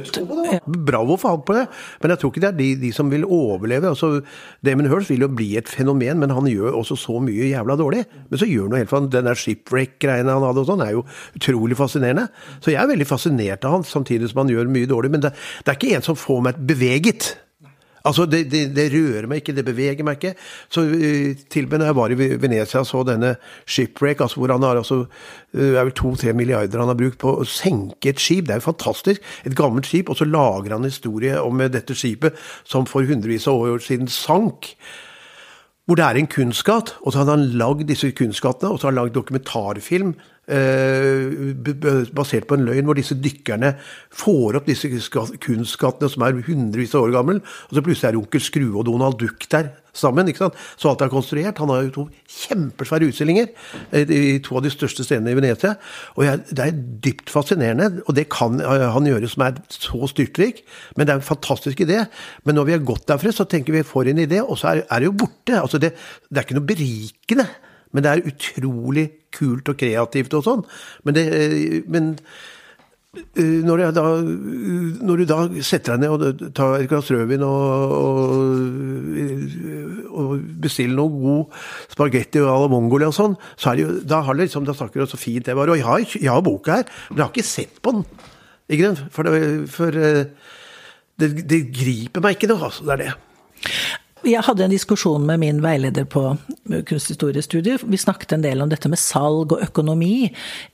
Bravo 0.66 1.16
for 1.20 1.36
han 1.36 1.44
på 1.46 1.56
det, 1.56 1.66
men 2.02 2.12
jeg 2.12 2.20
tror 2.22 2.32
ikke 2.34 2.44
det 2.44 2.50
er 2.50 2.58
de, 2.58 2.70
de 2.82 2.92
som 2.96 3.12
vil 3.12 3.26
overleve. 3.26 3.88
altså 3.88 4.22
Damon 4.66 4.90
Hirst 4.92 5.10
vil 5.14 5.24
jo 5.24 5.32
bli 5.32 5.56
et 5.58 5.70
fenomen, 5.70 6.20
men 6.20 6.34
han 6.34 6.50
gjør 6.50 6.80
også 6.82 6.98
så 7.00 7.20
mye 7.24 7.52
jævla 7.54 7.78
dårlig. 7.80 8.04
Men 8.30 8.42
så 8.42 8.50
gjør 8.50 8.68
han 8.68 8.76
noe 8.76 8.84
helt 8.84 8.92
for 8.92 9.08
Den 9.16 9.30
der 9.30 9.40
shipwreck-greiene 9.40 10.36
han 10.36 10.44
hadde 10.44 10.66
og 10.66 10.70
sånn, 10.70 10.84
er 10.84 10.96
jo 10.98 11.06
utrolig 11.38 11.80
fascinerende. 11.80 12.28
Så 12.60 12.74
jeg 12.74 12.82
er 12.82 12.92
veldig 12.92 13.08
fascinert 13.08 13.66
av 13.66 13.78
han, 13.78 13.88
samtidig 13.88 14.32
som 14.32 14.44
han 14.44 14.52
gjør 14.52 14.72
mye 14.72 14.92
dårlig. 14.92 15.14
Men 15.16 15.28
det, 15.28 15.36
det 15.64 15.72
er 15.72 15.80
ikke 15.80 15.96
en 15.96 16.08
som 16.10 16.20
får 16.20 16.46
meg 16.50 16.64
beveget 16.68 17.36
Altså, 18.06 18.26
det, 18.30 18.44
det, 18.52 18.64
det, 18.76 18.88
rører 18.94 19.28
meg 19.30 19.42
ikke, 19.42 19.56
det 19.58 19.66
beveger 19.66 20.06
meg 20.06 20.20
ikke. 20.20 20.34
Så 20.72 20.84
uh, 20.86 21.32
til 21.52 21.68
og 21.68 21.72
med 21.72 21.82
når 21.82 21.90
jeg 21.90 21.98
var 22.00 22.14
i 22.14 22.18
Venezia 22.44 22.84
og 22.84 22.90
så 22.90 23.04
denne 23.08 23.36
shipwreck, 23.66 24.22
altså 24.22 24.42
hvor 24.42 24.54
han 24.54 24.66
har 24.66 24.82
altså 24.82 25.06
Det 25.56 25.72
er 25.72 25.88
vel 25.88 25.96
to-tre 25.96 26.34
milliarder 26.36 26.82
han 26.82 26.92
har 26.92 27.00
brukt 27.00 27.22
på 27.22 27.32
å 27.40 27.48
senke 27.48 28.12
et 28.12 28.20
skip. 28.20 28.46
Det 28.46 28.56
er 28.56 28.62
jo 28.62 28.70
fantastisk. 28.70 29.24
Et 29.48 29.56
gammelt 29.56 29.88
skip. 29.88 30.10
Og 30.12 30.20
så 30.20 30.28
lager 30.28 30.76
han 30.76 30.84
historie 30.84 31.40
om 31.42 31.64
dette 31.72 31.96
skipet 31.96 32.36
som 32.68 32.88
for 32.90 33.08
hundrevis 33.08 33.48
av 33.48 33.64
år 33.64 33.84
siden 33.84 34.12
sank 34.12 34.76
hvor 35.86 36.00
det 36.00 36.02
er 36.02 36.18
en 36.18 36.26
kunstskatt, 36.26 36.96
og 37.06 37.14
så 37.14 37.20
har 37.22 37.28
han 37.30 37.44
lagd 37.62 37.84
disse 37.86 38.08
kunstskattene, 38.18 38.72
og 38.74 38.80
så 38.82 38.88
har 38.88 38.96
han 38.96 39.04
lagd 39.04 39.14
dokumentarfilm 39.14 40.16
Eh, 40.18 40.35
basert 40.46 42.46
på 42.46 42.58
en 42.58 42.68
løgn, 42.68 42.86
hvor 42.86 42.98
disse 42.98 43.18
dykkerne 43.18 43.74
får 44.14 44.60
opp 44.60 44.68
disse 44.70 44.92
kunstskattene 44.92 46.12
som 46.12 46.26
er 46.28 46.38
hundrevis 46.46 46.94
av 46.94 47.08
år 47.08 47.16
gammel, 47.18 47.42
og 47.42 47.74
så 47.74 47.86
plutselig 47.86 48.12
er 48.12 48.20
onkel 48.20 48.44
Skrue 48.44 48.78
og 48.78 48.86
Donald 48.90 49.18
Duck 49.22 49.48
der 49.50 49.74
sammen. 49.96 50.28
ikke 50.28 50.44
sant? 50.44 50.60
Så 50.78 50.92
alt 50.92 51.02
er 51.02 51.12
konstruert. 51.12 51.60
Han 51.62 51.72
har 51.72 51.86
jo 51.86 51.94
to 51.96 52.06
kjempesvære 52.36 53.10
utstillinger 53.10 53.50
eh, 53.96 54.12
i 54.12 54.40
to 54.44 54.58
av 54.60 54.66
de 54.66 54.74
største 54.74 55.06
stedene 55.08 55.34
i 55.34 55.40
Venezia. 55.40 55.76
Og 56.16 56.26
jeg, 56.28 56.44
det 56.52 56.66
er 56.66 56.80
dypt 57.08 57.34
fascinerende, 57.34 58.04
og 58.06 58.18
det 58.18 58.28
kan 58.34 58.60
eh, 58.62 58.88
han 58.96 59.10
gjøre 59.10 59.32
som 59.32 59.46
er 59.48 59.60
så 59.72 60.12
styrtrik. 60.12 60.64
Men 60.96 61.08
det 61.08 61.16
er 61.16 61.22
en 61.22 61.30
fantastisk 61.30 61.86
idé. 61.86 62.04
Men 62.44 62.60
når 62.60 62.70
vi 62.70 62.78
har 62.78 62.88
gått 62.88 63.08
derfra, 63.12 63.34
så 63.36 63.48
tenker 63.50 63.76
vi 63.76 63.86
får 63.88 64.12
en 64.12 64.26
idé, 64.26 64.42
og 64.44 64.60
så 64.60 64.74
er, 64.74 64.86
er 64.90 65.04
det 65.04 65.12
jo 65.12 65.20
borte. 65.26 65.62
Altså 65.62 65.82
det, 65.82 65.96
det 66.30 66.42
er 66.42 66.48
ikke 66.48 66.60
noe 66.60 66.74
berikende. 66.74 67.50
Men 67.96 68.04
det 68.04 68.12
er 68.12 68.28
utrolig 68.32 69.06
kult 69.36 69.72
og 69.72 69.80
kreativt 69.80 70.36
og 70.36 70.44
sånn. 70.46 70.62
Men, 71.08 71.16
det, 71.18 71.24
men 71.92 72.12
eh, 73.16 73.64
når, 73.66 73.86
da, 73.96 74.04
når, 74.22 75.22
du 75.22 75.26
da 75.30 75.40
setter 75.64 75.96
deg 75.96 76.04
ned 76.04 76.12
og 76.14 76.44
tar 76.58 76.78
et 76.82 76.92
glass 76.92 77.12
rødvin 77.14 77.46
og, 77.48 77.96
og, 78.00 78.22
og, 80.12 80.36
bestiller 80.66 81.00
noe 81.00 81.16
god 81.16 81.60
spagetti 81.96 82.44
og 82.44 82.52
la 82.52 82.72
Mongolia 82.72 83.12
og 83.12 83.18
sånn, 83.18 83.40
så 83.56 83.72
er 83.72 83.80
det 83.80 83.88
jo, 83.88 83.98
da 84.12 84.22
har 84.28 84.40
liksom, 84.40 84.68
da 84.68 84.76
snakker 84.78 85.04
du 85.04 85.12
så 85.12 85.22
fint 85.22 85.48
det 85.48 85.58
var. 85.58 85.72
Og 85.72 85.80
jeg 85.80 85.88
har, 85.88 86.08
jeg 86.16 86.32
har 86.32 86.46
boka 86.46 86.82
her, 86.82 86.96
men 87.10 87.22
jeg 87.22 87.28
har 87.28 87.36
ikke 87.36 87.54
sett 87.56 87.84
på 87.84 87.98
den. 87.98 88.08
Ikke? 88.76 88.96
For, 89.14 89.28
det, 89.28 89.70
for 89.72 90.02
eh, 90.02 90.26
det, 91.22 91.30
det, 91.48 91.62
griper 91.76 92.24
meg 92.24 92.36
ikke 92.36 92.50
noe, 92.52 92.68
altså. 92.68 92.88
Det 92.88 92.98
er 92.98 93.04
det. 93.06 93.14
Jeg 94.26 94.42
hadde 94.42 94.64
en 94.66 94.74
diskusjon 94.74 95.26
med 95.28 95.38
min 95.42 95.60
veileder 95.62 96.08
på 96.10 96.22
kunsthistoriestudiet. 96.90 97.84
Vi 97.86 97.98
snakket 98.02 98.34
en 98.34 98.46
del 98.46 98.64
om 98.64 98.72
dette 98.72 98.90
med 98.90 98.98
salg 98.98 99.54
og 99.54 99.62
økonomi 99.62 100.32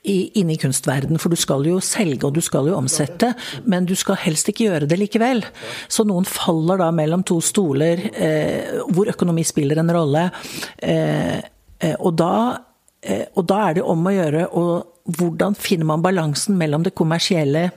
inne 0.08 0.56
i 0.56 0.60
kunstverden. 0.60 1.20
For 1.20 1.34
du 1.34 1.40
skal 1.40 1.68
jo 1.68 1.82
selge 1.84 2.30
og 2.30 2.38
du 2.38 2.42
skal 2.44 2.70
jo 2.72 2.78
omsette, 2.80 3.34
men 3.68 3.90
du 3.90 3.92
skal 4.00 4.20
helst 4.24 4.48
ikke 4.48 4.70
gjøre 4.70 4.88
det 4.88 5.00
likevel. 5.02 5.44
Så 5.92 6.06
noen 6.08 6.28
faller 6.28 6.80
da 6.80 6.88
mellom 6.96 7.26
to 7.28 7.42
stoler 7.44 8.06
eh, 8.14 8.80
hvor 8.88 9.12
økonomi 9.12 9.44
spiller 9.48 9.84
en 9.84 9.92
rolle. 10.00 10.30
Eh, 10.78 11.38
eh 11.82 11.98
og, 12.00 12.14
da, 12.16 12.34
eh, 13.04 13.28
og 13.36 13.50
da 13.52 13.60
er 13.68 13.80
det 13.80 13.84
om 13.84 14.08
å 14.08 14.16
gjøre 14.16 14.48
og 14.48 15.12
hvordan 15.18 15.60
finner 15.60 15.92
man 15.92 16.04
balansen 16.06 16.56
mellom 16.56 16.86
det 16.86 16.96
kommersielle 16.96 17.68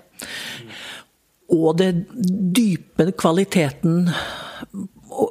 og 1.54 1.78
det 1.80 1.90
dype 2.54 3.10
kvaliteten 3.18 4.12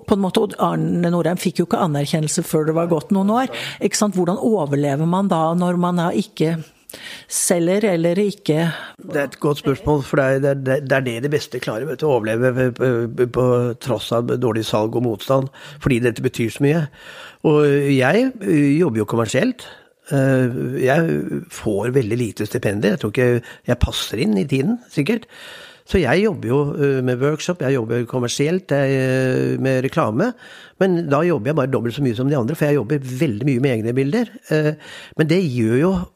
på 0.08 0.18
en 0.18 0.24
måte, 0.24 0.46
Arne 0.64 1.12
Norheim 1.14 1.40
fikk 1.42 1.62
jo 1.62 1.68
ikke 1.70 1.82
anerkjennelse 1.86 2.46
før 2.48 2.70
det 2.70 2.78
var 2.78 2.92
gått 2.92 3.14
noen 3.16 3.32
år. 3.34 3.52
Ikke 3.84 4.00
sant? 4.00 4.18
Hvordan 4.18 4.40
overlever 4.40 5.10
man 5.10 5.32
da, 5.32 5.50
når 5.58 5.80
man 5.82 6.02
da 6.02 6.12
ikke 6.16 6.58
selger 7.32 7.86
eller 7.90 8.20
ikke 8.22 8.68
Det 9.02 9.18
er 9.18 9.28
et 9.28 9.40
godt 9.42 9.64
spørsmål, 9.64 10.04
for 10.06 10.20
det 10.22 10.46
er 10.46 10.60
det, 10.62 10.92
er 10.92 11.06
det 11.06 11.16
de 11.26 11.32
beste 11.34 11.62
klarer. 11.64 11.88
Vet 11.90 12.02
du, 12.02 12.08
å 12.08 12.18
overleve 12.20 12.70
på, 12.78 12.90
på, 13.34 13.46
tross 13.82 14.12
av 14.16 14.30
dårlig 14.42 14.66
salg 14.68 14.96
og 14.96 15.06
motstand, 15.08 15.50
fordi 15.84 16.02
dette 16.04 16.26
betyr 16.26 16.54
så 16.54 16.66
mye. 16.66 16.84
Og 17.50 17.66
jeg 17.94 18.30
jobber 18.78 19.04
jo 19.04 19.10
kommersielt. 19.10 19.68
Eh, 20.12 20.58
jeg 20.84 21.44
får 21.54 21.94
veldig 21.96 22.20
lite 22.20 22.48
stipendier. 22.48 22.96
Jeg 22.96 23.04
tror 23.04 23.14
ikke 23.14 23.30
jeg 23.70 23.82
passer 23.82 24.24
inn 24.24 24.38
i 24.40 24.48
tiden, 24.50 24.80
sikkert. 24.92 25.28
Så 25.90 26.00
jeg 26.00 26.24
jobber 26.24 26.48
jo 26.48 26.60
eh, 26.78 27.00
med 27.04 27.22
workshop, 27.22 27.62
jeg 27.66 27.76
jobber 27.76 28.06
kommersielt 28.10 28.72
jeg, 28.72 29.60
med 29.60 29.84
reklame. 29.84 30.32
Men 30.80 31.04
da 31.12 31.22
jobber 31.28 31.52
jeg 31.52 31.60
bare 31.60 31.72
dobbelt 31.74 31.96
så 31.98 32.04
mye 32.06 32.18
som 32.18 32.30
de 32.32 32.40
andre, 32.40 32.56
for 32.56 32.70
jeg 32.70 32.80
jobber 32.80 33.14
veldig 33.24 33.48
mye 33.50 33.64
med 33.64 33.78
egne 33.78 33.96
bilder. 33.98 34.32
Eh, 34.54 34.74
men 35.20 35.32
det 35.32 35.44
gjør 35.44 35.80
jo 35.82 35.94
Eh, 35.96 36.13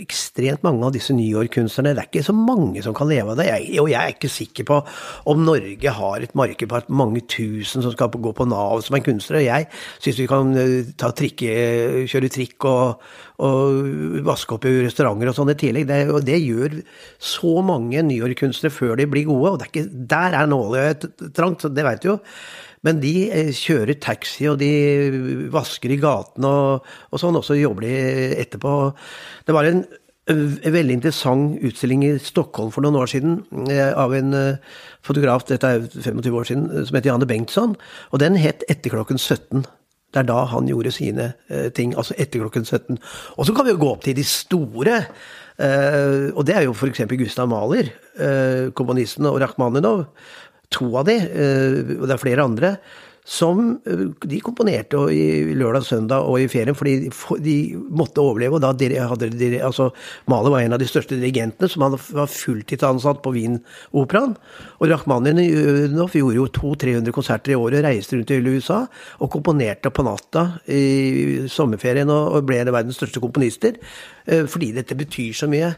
ekstremt 0.00 0.64
mange 0.66 0.84
av 0.86 0.94
disse 0.94 1.14
New 1.16 1.26
York-kunstnerne. 1.26 1.94
Det 1.94 2.02
er 2.02 2.08
ikke 2.10 2.26
så 2.26 2.34
mange 2.36 2.82
som 2.84 2.96
kan 2.96 3.08
leve 3.10 3.32
av 3.32 3.40
det. 3.40 3.46
Jeg, 3.48 3.78
og 3.82 3.90
jeg 3.92 4.00
er 4.00 4.14
ikke 4.14 4.30
sikker 4.32 4.68
på 4.68 4.80
om 5.30 5.44
Norge 5.46 5.94
har 5.98 6.24
et 6.24 6.34
marked 6.38 6.70
på 6.70 6.78
at 6.78 6.90
mange 6.90 7.24
tusen 7.30 7.84
som 7.84 7.94
skal 7.94 8.12
gå 8.12 8.34
på 8.36 8.48
Nav 8.50 8.82
som 8.84 8.98
er 8.98 9.04
kunstnere. 9.06 9.44
Jeg 9.46 9.68
syns 10.02 10.20
vi 10.22 10.28
kan 10.30 10.52
eh, 10.58 10.90
ta 11.00 11.12
trikke, 11.16 11.54
kjøre 12.10 12.32
trikk 12.32 12.68
og, 12.70 13.06
og 13.44 14.20
vaske 14.26 14.56
opp 14.56 14.68
i 14.68 14.74
restauranter 14.84 15.32
og 15.32 15.38
sånn 15.38 15.54
i 15.54 15.58
tillegg. 15.60 15.88
Det, 15.90 16.02
og 16.10 16.26
det 16.26 16.40
gjør 16.42 16.80
så 17.22 17.56
mange 17.66 18.04
New 18.06 18.20
York-kunstnere 18.20 18.74
før 18.74 18.98
de 19.00 19.08
blir 19.10 19.28
gode. 19.30 19.54
Og 19.54 19.64
er 19.64 19.72
ikke, 19.72 19.88
der 20.14 20.38
er 20.40 20.50
nåløyet 20.50 21.08
trangt, 21.36 21.66
det 21.74 21.86
veit 21.86 22.04
du 22.04 22.14
jo. 22.14 22.20
Men 22.84 23.00
de 23.02 23.12
eh, 23.32 23.50
kjører 23.56 23.98
taxi, 24.02 24.46
og 24.50 24.58
de 24.60 24.70
vasker 25.52 25.94
i 25.94 26.00
gatene 26.00 26.48
og, 26.48 26.88
og, 27.10 27.20
sånn, 27.20 27.38
og 27.40 27.44
så 27.46 27.56
jobber 27.58 27.86
de 27.86 27.94
etterpå. 28.44 28.72
Det 29.48 29.56
var 29.56 29.68
en, 29.68 29.84
en 30.32 30.74
veldig 30.74 30.98
interessant 30.98 31.62
utstilling 31.64 32.04
i 32.06 32.16
Stockholm 32.22 32.72
for 32.74 32.84
noen 32.84 33.00
år 33.00 33.10
siden 33.14 33.38
eh, 33.72 33.88
av 33.88 34.12
en 34.16 34.36
eh, 34.36 34.74
fotograf, 35.04 35.46
dette 35.48 35.70
er 35.78 35.88
25 35.88 36.36
år 36.40 36.50
siden, 36.50 36.68
som 36.82 36.98
heter 36.98 37.12
Janne 37.12 37.30
Bengtsson. 37.30 37.78
Og 38.12 38.20
den 38.22 38.36
het 38.40 38.66
Etter 38.68 38.92
klokken 38.92 39.20
17. 39.20 39.64
Det 40.14 40.22
er 40.22 40.28
da 40.28 40.44
han 40.46 40.68
gjorde 40.70 40.92
sine 40.94 41.32
ting, 41.74 41.90
altså 41.98 42.14
etter 42.22 42.38
klokken 42.38 42.62
17. 42.62 43.00
Og 43.34 43.48
så 43.48 43.54
kan 43.56 43.66
vi 43.66 43.72
jo 43.72 43.80
gå 43.80 43.88
opp 43.90 44.04
til 44.04 44.14
de 44.14 44.22
store. 44.22 45.00
og 45.58 46.42
det 46.46 46.54
er 46.54 46.68
jo 46.68 46.70
f.eks. 46.70 47.02
Gustav 47.18 47.48
Mahler, 47.50 47.90
komponisten, 48.78 49.26
og 49.26 49.40
Rakhmaninov 49.42 50.04
to 50.74 50.90
av 51.00 51.08
de, 51.08 51.18
eh, 51.22 51.80
og 51.98 52.06
det 52.08 52.16
er 52.16 52.22
flere 52.22 52.46
andre, 52.46 52.76
som 53.24 53.80
eh, 53.88 54.02
de 54.28 54.38
komponerte 54.44 55.00
i 55.12 55.54
lørdag, 55.56 55.86
søndag 55.88 56.26
og 56.28 56.42
i 56.42 56.48
ferien 56.52 56.76
fordi 56.76 57.08
de 57.40 57.56
måtte 57.88 58.20
overleve. 58.20 58.58
og 58.58 58.60
da 58.60 58.74
hadde 59.08 59.30
de, 59.32 59.48
altså 59.64 59.90
Mahler 60.28 60.52
var 60.52 60.64
en 60.64 60.76
av 60.76 60.82
de 60.82 60.88
største 60.88 61.16
dirigentene 61.16 61.70
som 61.72 61.86
var 61.88 62.28
fulltidsansatt 62.28 63.22
på 63.24 63.32
Wien-operaen. 63.32 64.36
Og 64.80 64.90
Rakhmaninov 64.92 66.12
gjorde 66.12 66.36
jo 66.36 66.48
200-300 66.52 67.16
konserter 67.16 67.54
i 67.54 67.58
året, 67.58 67.84
reiste 67.86 68.18
rundt 68.18 68.34
i 68.34 68.42
USA 68.44 68.84
og 69.18 69.32
komponerte 69.32 69.92
på 69.94 70.04
natta 70.04 70.46
i 70.68 71.48
sommerferien 71.48 72.12
og 72.12 72.44
ble 72.44 72.60
en 72.60 72.72
av 72.72 72.76
verdens 72.76 73.00
største 73.00 73.24
komponister. 73.24 73.80
Eh, 74.26 74.44
fordi 74.48 74.74
dette 74.76 74.96
betyr 74.96 75.32
så 75.36 75.48
mye. 75.48 75.72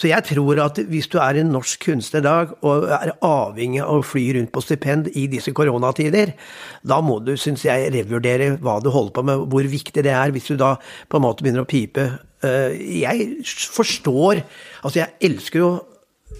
Så 0.00 0.08
jeg 0.08 0.24
tror 0.30 0.62
at 0.64 0.78
hvis 0.88 1.10
du 1.12 1.18
er 1.20 1.36
en 1.36 1.50
norsk 1.52 1.82
kunstner 1.84 2.22
i 2.22 2.24
dag 2.24 2.54
og 2.64 2.86
er 2.96 3.12
avhengig 3.26 3.82
av 3.84 3.98
å 4.00 4.06
fly 4.06 4.22
rundt 4.38 4.52
på 4.54 4.62
stipend 4.64 5.10
i 5.12 5.26
disse 5.28 5.52
koronatider, 5.52 6.32
da 6.80 7.02
må 7.04 7.18
du, 7.20 7.34
syns 7.36 7.66
jeg, 7.66 7.90
revurdere 7.92 8.54
hva 8.64 8.78
du 8.80 8.88
holder 8.94 9.12
på 9.18 9.26
med, 9.28 9.44
hvor 9.52 9.68
viktig 9.68 10.04
det 10.06 10.14
er, 10.16 10.32
hvis 10.32 10.48
du 10.48 10.56
da 10.60 10.76
på 10.80 11.20
en 11.20 11.26
måte 11.26 11.44
begynner 11.44 11.66
å 11.66 11.68
pipe. 11.68 12.06
Eh, 12.40 12.80
jeg 13.02 13.44
forstår 13.44 14.40
Altså, 14.80 15.02
jeg 15.02 15.12
elsker 15.28 15.60
jo 15.60 15.70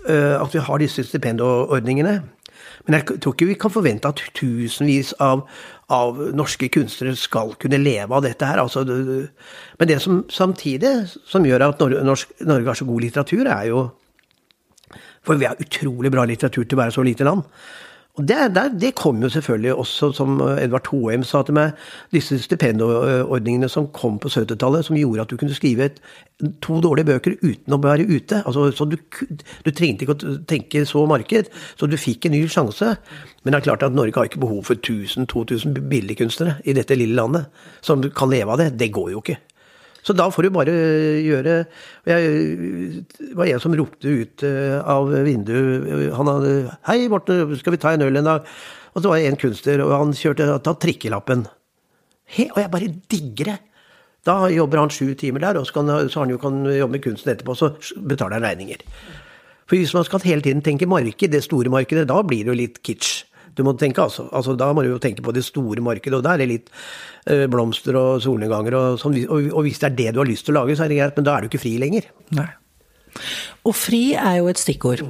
eh, 0.09 0.37
at 0.41 0.55
vi 0.55 0.65
har 0.65 0.81
disse 0.81 1.05
stipendordningene. 1.05 2.15
Men 2.91 2.99
jeg 2.99 3.21
tror 3.23 3.37
ikke 3.37 3.47
vi 3.47 3.55
kan 3.63 3.71
forvente 3.71 4.11
at 4.11 4.21
tusenvis 4.35 5.13
av, 5.23 5.45
av 5.95 6.17
norske 6.35 6.67
kunstnere 6.75 7.15
skal 7.15 7.53
kunne 7.63 7.79
leve 7.79 8.17
av 8.17 8.25
dette 8.27 8.49
her. 8.49 8.59
Altså, 8.59 8.83
men 8.83 9.91
det 9.91 10.01
som 10.03 10.25
samtidig 10.27 10.91
som 11.07 11.47
gjør 11.47 11.69
at 11.69 11.85
Norge, 11.85 12.03
norsk, 12.09 12.33
Norge 12.51 12.67
har 12.67 12.81
så 12.81 12.89
god 12.89 13.07
litteratur, 13.07 13.47
er 13.47 13.71
jo 13.71 13.89
For 15.23 15.37
vi 15.37 15.45
har 15.45 15.59
utrolig 15.61 16.11
bra 16.11 16.25
litteratur 16.25 16.65
til 16.65 16.79
å 16.79 16.81
være 16.81 16.95
så 16.97 17.03
lite 17.05 17.27
land. 17.29 17.43
Og 18.19 18.27
det, 18.27 18.37
det, 18.81 18.95
kom 18.99 19.23
jo 19.23 19.29
selvfølgelig 19.31 19.75
også, 19.75 20.11
som 20.13 20.41
Edvard 20.59 20.89
Hoem 20.91 21.23
sa 21.25 21.45
til 21.47 21.55
meg, 21.57 21.79
disse 22.13 22.37
stipendordningene 22.43 23.69
som 23.71 23.87
kom 23.95 24.19
på 24.21 24.29
70-tallet, 24.29 24.85
som 24.85 24.99
gjorde 24.99 25.25
at 25.25 25.31
du 25.31 25.39
kunne 25.41 25.55
skrive 25.55 25.87
et, 25.87 26.01
to 26.65 26.81
dårlige 26.83 27.07
bøker 27.07 27.37
uten 27.43 27.77
å 27.77 27.81
være 27.81 28.09
ute. 28.09 28.43
Altså, 28.43 28.67
så 28.77 28.87
du, 28.89 28.97
du, 28.99 29.71
trengte 29.71 30.07
ikke 30.07 30.17
å 30.17 30.37
tenke 30.49 30.85
så 30.89 31.05
marked, 31.09 31.53
så 31.79 31.89
du 31.89 31.97
fikk 32.01 32.27
en 32.27 32.37
ny 32.37 32.43
sjanse. 32.51 32.97
Men 33.45 33.55
det 33.55 33.61
er 33.61 33.69
klart 33.71 33.87
at 33.87 33.97
Norge 33.97 34.19
har 34.19 34.29
ikke 34.29 34.43
behov 34.43 34.65
for 34.69 34.81
1000-2000 34.81 35.79
billedkunstnere 35.93 36.59
i 36.65 36.77
dette 36.77 36.99
lille 36.99 37.17
landet 37.17 37.49
som 37.85 38.03
kan 38.03 38.33
leve 38.33 38.57
av 38.57 38.65
det. 38.65 38.73
Det 38.81 38.91
går 38.97 39.15
jo 39.15 39.23
ikke. 39.23 39.39
Så 40.07 40.17
da 40.17 40.29
får 40.33 40.47
du 40.47 40.51
bare 40.55 40.75
gjøre 41.21 41.55
jeg, 42.09 43.05
var 43.37 43.51
en 43.51 43.63
som 43.63 43.75
ropte 43.77 44.09
ut 44.09 44.45
eh, 44.47 44.79
av 44.81 45.11
vinduet 45.27 46.15
Han 46.17 46.31
hadde 46.31 46.53
'Hei, 46.89 47.09
Morten, 47.13 47.57
skal 47.61 47.77
vi 47.77 47.83
ta 47.83 47.93
en 47.95 48.07
øl 48.09 48.17
en 48.17 48.31
dag?' 48.31 48.47
Og 48.91 49.03
så 49.03 49.09
var 49.09 49.21
det 49.21 49.27
en 49.31 49.39
kunstner, 49.39 49.81
og 49.85 49.93
han 49.95 50.13
kjørte 50.19 50.47
tatt 50.67 50.81
trikkelappen. 50.83 51.45
He, 52.27 52.49
og 52.51 52.59
jeg 52.59 52.71
bare 52.73 52.95
digger 53.13 53.53
det. 53.53 53.59
Da 54.27 54.49
jobber 54.53 54.83
han 54.83 54.93
sju 54.93 55.15
timer 55.15 55.45
der, 55.45 55.61
og 55.61 55.67
så, 55.69 55.79
kan, 55.79 55.93
så 56.11 56.25
han 56.25 56.33
jo 56.35 56.41
kan 56.43 56.65
jobbe 56.67 56.99
med 56.99 57.05
kunsten 57.05 57.33
etterpå, 57.33 57.55
så 57.55 57.71
betaler 57.95 58.41
han 58.41 58.49
regninger. 58.49 58.83
For 59.71 59.79
hvis 59.79 59.95
man 59.95 60.05
skal 60.05 60.25
hele 60.27 60.43
tiden 60.43 60.63
tenke 60.67 60.89
marked, 60.91 61.31
det 61.31 61.45
store 61.47 61.71
markedet, 61.71 62.09
da 62.11 62.19
blir 62.27 62.43
det 62.45 62.51
jo 62.51 62.59
litt 62.59 62.83
kitsch. 62.83 63.25
Du 63.61 63.67
må 63.67 63.77
tenke 63.77 64.01
altså, 64.03 64.27
altså 64.33 64.57
Da 64.59 64.71
må 64.73 64.85
du 64.85 64.95
jo 64.95 65.01
tenke 65.03 65.25
på 65.25 65.35
det 65.37 65.45
store 65.47 65.85
markedet, 65.85 66.17
og 66.17 66.25
da 66.25 66.35
er 66.35 66.43
det 66.43 66.51
litt 66.55 66.71
øh, 67.29 67.47
blomster 67.53 67.99
og 68.01 68.23
solnedganger 68.25 68.79
og 68.79 69.01
sånn. 69.03 69.19
Og, 69.29 69.61
hvis 69.67 69.83
det 69.83 69.91
er 69.91 69.99
det 69.99 70.15
du 70.17 70.23
har 70.23 70.31
lyst 70.31 70.49
til 70.49 70.57
å 70.57 70.63
lage, 70.63 70.79
så 70.79 70.87
er 70.87 70.93
det 70.93 71.01
greit, 71.01 71.19
men 71.19 71.29
da 71.29 71.37
er 71.37 71.45
du 71.45 71.51
ikke 71.51 71.65
fri 71.67 71.77
lenger. 71.83 72.09
Nei. 72.39 72.49
Og 73.69 73.77
fri 73.77 74.05
er 74.17 74.41
jo 74.41 74.49
et 74.51 74.61
stikkord. 74.61 75.05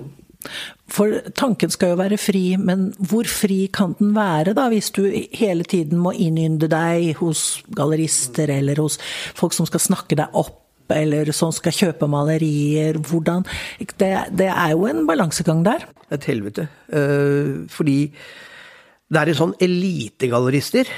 For 0.90 1.20
tanken 1.36 1.70
skal 1.70 1.92
jo 1.92 1.98
være 2.00 2.18
fri, 2.18 2.44
men 2.58 2.88
hvor 2.98 3.28
fri 3.28 3.66
kan 3.72 3.92
den 3.98 4.14
være, 4.16 4.54
da, 4.56 4.66
hvis 4.72 4.90
du 4.96 5.04
hele 5.36 5.66
tiden 5.68 6.00
må 6.02 6.14
innynde 6.16 6.70
deg 6.72 7.12
hos 7.20 7.60
gallerister 7.76 8.50
eller 8.56 8.80
hos 8.82 8.98
folk 9.38 9.54
som 9.54 9.68
skal 9.68 9.84
snakke 9.84 10.18
deg 10.18 10.34
opp, 10.34 10.56
eller 10.96 11.30
som 11.36 11.52
skal 11.54 11.74
kjøpe 11.74 12.08
malerier? 12.10 12.98
Hvordan 12.98 13.46
Det, 13.78 14.10
det 14.38 14.48
er 14.48 14.74
jo 14.74 14.86
en 14.86 15.06
balansegang 15.06 15.64
der. 15.64 15.86
Et 16.10 16.24
helvete. 16.24 16.68
Uh, 16.92 17.66
fordi 17.68 18.12
det 19.10 19.20
er 19.20 19.30
en 19.30 19.38
sånn 19.38 19.54
elitegallerister 19.62 20.90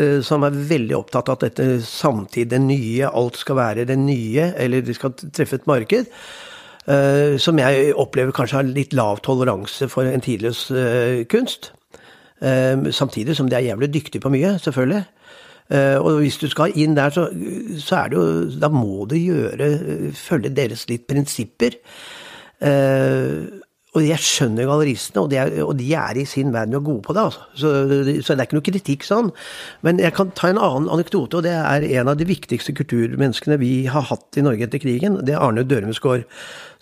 uh, 0.00 0.20
som 0.24 0.44
er 0.44 0.60
veldig 0.74 0.96
opptatt 0.96 1.28
av 1.28 1.38
at 1.38 1.48
dette 1.48 1.80
samtidig, 1.84 2.50
det 2.52 2.60
nye, 2.64 3.08
alt 3.08 3.40
skal 3.40 3.58
være 3.60 3.88
det 3.88 3.98
nye, 3.98 4.52
eller 4.56 4.84
de 4.84 4.96
skal 4.96 5.16
treffe 5.16 5.60
et 5.60 5.68
marked. 5.68 6.12
Uh, 6.88 7.36
som 7.36 7.58
jeg 7.60 7.92
opplever 7.96 8.32
kanskje 8.32 8.60
har 8.60 8.68
litt 8.68 8.96
lav 8.96 9.20
toleranse 9.24 9.90
for 9.92 10.08
en 10.08 10.24
tidløs 10.24 10.68
kunst. 11.28 11.72
Samtidig 12.38 13.34
som 13.34 13.48
de 13.50 13.56
er 13.58 13.64
jævlig 13.72 13.88
dyktige 13.90 14.22
på 14.22 14.30
mye, 14.30 14.52
selvfølgelig. 14.62 15.02
Og 15.68 16.22
hvis 16.22 16.38
du 16.40 16.46
skal 16.48 16.72
inn 16.80 16.94
der, 16.96 17.12
så, 17.12 17.26
så, 17.76 17.96
er 17.98 18.08
det 18.08 18.16
jo 18.16 18.60
Da 18.60 18.70
må 18.72 19.04
du 19.04 19.18
gjøre 19.20 19.66
Følge 20.16 20.48
deres 20.56 20.86
litt 20.88 21.04
prinsipper. 21.04 21.76
og 23.98 24.00
jeg 24.04 24.20
skjønner 24.24 24.68
galleristene, 24.68 25.22
og 25.22 25.28
de, 25.32 25.36
er, 25.36 25.52
og 25.64 25.74
de 25.76 25.90
er 25.92 26.16
i 26.20 26.24
sin 26.28 26.54
verden 26.54 26.78
og 26.78 26.84
gode 26.86 27.02
på 27.04 27.16
det. 27.16 27.24
Altså. 27.28 27.44
Så, 27.52 27.72
så, 28.24 28.32
det 28.32 28.40
er 28.40 28.46
ikke 28.48 28.58
noe 28.58 28.68
kritikk 28.70 29.04
sånn. 29.04 29.28
Men 29.84 30.00
jeg 30.00 30.14
kan 30.16 30.32
ta 30.38 30.48
en 30.48 30.60
annen 30.60 30.88
anekdote, 30.92 31.40
og 31.40 31.44
det 31.44 31.52
er 31.52 31.86
en 32.00 32.12
av 32.14 32.16
de 32.20 32.28
viktigste 32.28 32.72
kulturmenneskene 32.78 33.60
vi 33.60 33.72
har 33.92 34.08
hatt 34.08 34.40
i 34.40 34.44
Norge 34.46 34.64
etter 34.68 34.80
krigen. 34.82 35.20
Det 35.20 35.36
er 35.36 35.44
Arne 35.44 35.66
Dørumsgaard 35.68 36.24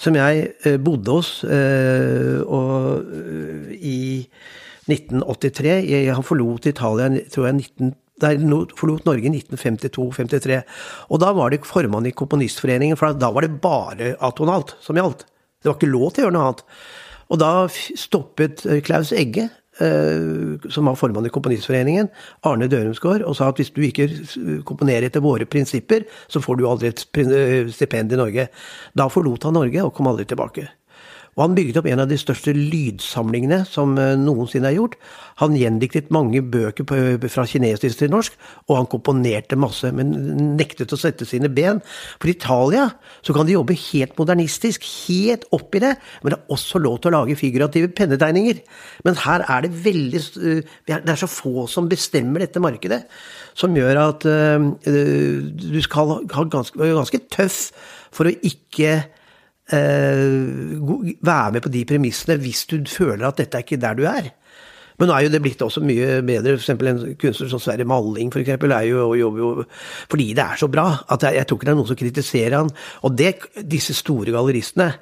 som 0.00 0.16
jeg 0.16 0.50
eh, 0.64 0.76
bodde 0.82 1.14
hos 1.16 1.30
eh, 1.44 2.40
og, 2.44 3.06
eh, 3.16 3.76
i 3.76 4.00
1983. 4.86 5.72
Jeg, 5.88 6.10
han 6.14 6.26
forlot 6.26 6.68
Italia 6.70 7.08
tror 7.32 7.48
jeg 7.48 7.92
19, 8.16 8.44
Nei, 8.48 8.60
forlot 8.78 9.04
Norge 9.04 9.28
i 9.28 9.32
1952-53. 9.42 10.62
Og 11.12 11.20
da 11.20 11.34
var 11.36 11.52
det 11.52 11.66
formann 11.68 12.08
i 12.08 12.14
Komponistforeningen, 12.16 12.96
for 12.96 13.12
da 13.12 13.28
var 13.34 13.44
det 13.44 13.58
bare 13.60 14.14
atonalt 14.24 14.72
som 14.84 14.96
gjaldt. 14.96 15.26
Det 15.60 15.68
var 15.68 15.76
ikke 15.76 15.90
lov 15.92 16.14
til 16.14 16.24
å 16.24 16.26
gjøre 16.26 16.36
noe 16.36 16.46
annet. 16.48 16.64
Og 17.26 17.40
da 17.42 17.50
stoppet 17.68 18.64
Klaus 18.86 19.12
Egge, 19.12 19.50
Eh, 19.78 20.70
som 20.70 20.88
var 20.88 20.96
formann 20.96 21.26
i 21.28 21.30
Komponistforeningen, 21.32 22.08
Arne 22.48 22.64
Dørumsgaard, 22.72 23.20
og 23.28 23.34
sa 23.36 23.50
at 23.50 23.58
hvis 23.60 23.74
du 23.76 23.82
ikke 23.84 24.06
komponerer 24.64 25.10
etter 25.10 25.20
våre 25.20 25.44
prinsipper, 25.44 26.06
så 26.32 26.40
får 26.40 26.56
du 26.56 26.64
aldri 26.64 26.88
et 26.88 27.02
eh, 27.20 27.68
stipend 27.68 28.14
i 28.14 28.16
Norge. 28.16 28.46
Da 28.96 29.08
forlot 29.12 29.44
han 29.44 29.58
Norge 29.58 29.84
og 29.84 29.92
kom 29.98 30.08
aldri 30.08 30.24
tilbake. 30.30 30.64
Og 31.36 31.42
han 31.42 31.56
bygget 31.56 31.76
opp 31.76 31.86
en 31.90 32.00
av 32.00 32.08
de 32.08 32.16
største 32.16 32.54
lydsamlingene 32.56 33.60
som 33.68 33.92
eh, 34.00 34.14
noensinne 34.16 34.70
er 34.70 34.78
gjort. 34.78 34.94
Han 35.42 35.56
gjendiktet 35.58 36.08
mange 36.14 36.40
bøker 36.40 36.86
fra 37.28 37.44
kinesisk 37.44 38.00
til 38.00 38.12
norsk, 38.12 38.38
og 38.70 38.78
han 38.78 38.88
komponerte 38.88 39.58
masse, 39.60 39.90
men 39.92 40.14
nektet 40.56 40.94
å 40.96 40.98
sette 41.00 41.28
sine 41.28 41.50
ben. 41.52 41.82
For 42.22 42.32
Italia 42.32 42.86
så 43.20 43.36
kan 43.36 43.48
de 43.48 43.52
jobbe 43.52 43.76
helt 43.76 44.16
modernistisk, 44.16 44.86
helt 45.10 45.44
opp 45.56 45.76
i 45.76 45.82
det, 45.84 45.92
men 46.22 46.32
det 46.32 46.38
er 46.38 46.56
også 46.56 46.80
lov 46.80 47.02
til 47.02 47.12
å 47.12 47.18
lage 47.18 47.36
figurative 47.36 47.92
pennetegninger. 47.98 48.62
Men 49.04 49.20
her 49.26 49.44
er 49.44 49.66
det 49.66 49.74
veldig 49.84 50.22
eh, 50.40 50.78
Det 50.88 51.02
er 51.04 51.20
så 51.20 51.28
få 51.28 51.66
som 51.68 51.90
bestemmer 51.90 52.46
dette 52.46 52.62
markedet, 52.64 53.02
som 53.56 53.76
gjør 53.76 54.00
at 54.00 54.24
du 54.24 55.78
skal 55.84 56.10
ha 56.32 56.44
ganske, 56.52 56.76
ganske 56.76 57.20
tøff 57.32 57.60
for 58.16 58.28
å 58.28 58.34
ikke 58.46 58.90
eh, 58.96 59.06
være 59.72 61.52
med 61.52 61.62
på 61.64 61.72
de 61.74 61.84
premissene 61.88 62.36
hvis 62.38 62.66
du 62.70 62.76
føler 62.86 63.26
at 63.26 63.40
dette 63.40 63.58
er 63.58 63.66
ikke 63.66 63.80
der 63.82 63.98
du 63.98 64.04
er. 64.06 64.30
Men 64.96 65.10
nå 65.10 65.16
er 65.16 65.26
jo 65.26 65.32
det 65.34 65.42
blitt 65.44 65.62
også 65.64 65.82
mye 65.84 66.20
bedre. 66.24 66.54
Eksempel 66.56 66.88
en 66.88 67.00
kunstner 67.20 67.50
som 67.52 67.60
Sverre 67.60 67.84
Malling 67.88 68.30
for 68.32 68.40
eksempel, 68.40 68.72
er 68.72 68.88
jo, 68.88 69.10
jobber 69.18 69.42
jo 69.42 69.50
fordi 70.08 70.30
det 70.36 70.44
er 70.44 70.60
så 70.60 70.70
bra. 70.72 70.86
at 71.12 71.26
Jeg, 71.28 71.40
jeg 71.40 71.46
tror 71.46 71.58
ikke 71.58 71.68
det 71.68 71.74
er 71.74 71.80
noen 71.80 71.90
som 71.90 72.00
kritiserer 72.00 72.56
han. 72.56 72.70
Og 73.04 73.18
det, 73.18 73.34
disse 73.68 73.96
store 73.96 74.32
galleristene 74.32 74.92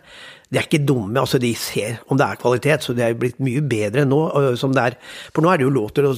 de 0.51 0.61
er 0.61 0.67
ikke 0.69 0.85
dumme, 0.87 1.19
altså 1.19 1.39
de 1.43 1.51
ser 1.59 1.97
om 2.13 2.19
det 2.21 2.27
er 2.27 2.39
kvalitet, 2.39 2.85
så 2.85 2.93
det 2.95 3.03
er 3.03 3.17
blitt 3.19 3.41
mye 3.43 3.63
bedre 3.67 4.05
nå. 4.07 4.21
som 4.61 4.75
det 4.75 4.83
er. 4.83 4.97
For 5.35 5.43
nå 5.43 5.51
er 5.51 5.59
det 5.59 5.67
jo 5.67 5.73
lov 5.75 5.91
til 5.97 6.07
å 6.07 6.13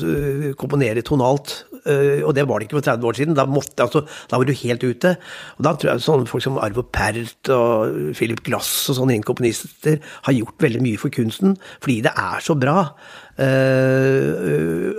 komponere 0.61 1.05
tonalt, 1.07 1.55
og 1.87 2.33
det 2.37 2.45
var 2.49 2.59
det 2.59 2.67
ikke 2.67 2.79
for 2.79 2.87
30 2.89 3.09
år 3.11 3.19
siden. 3.19 3.37
Da, 3.39 3.47
måtte, 3.51 3.85
altså, 3.85 4.03
da 4.31 4.41
var 4.41 4.49
du 4.49 4.55
helt 4.57 4.87
ute. 4.87 5.15
Og 5.59 5.67
da 5.67 5.75
tror 5.75 5.93
jeg 5.93 6.05
sånne 6.07 6.31
folk 6.31 6.45
som 6.45 6.59
Arvo 6.63 6.83
Pärt 6.83 7.51
og 7.53 8.13
Philip 8.17 8.43
Glass 8.47 8.89
og 8.91 8.99
sånne 9.01 9.21
komponister 9.27 10.01
har 10.27 10.37
gjort 10.37 10.67
veldig 10.67 10.83
mye 10.85 11.01
for 11.01 11.15
kunsten, 11.15 11.57
fordi 11.85 12.01
det 12.09 12.13
er 12.17 12.43
så 12.45 12.59
bra. 12.59 12.91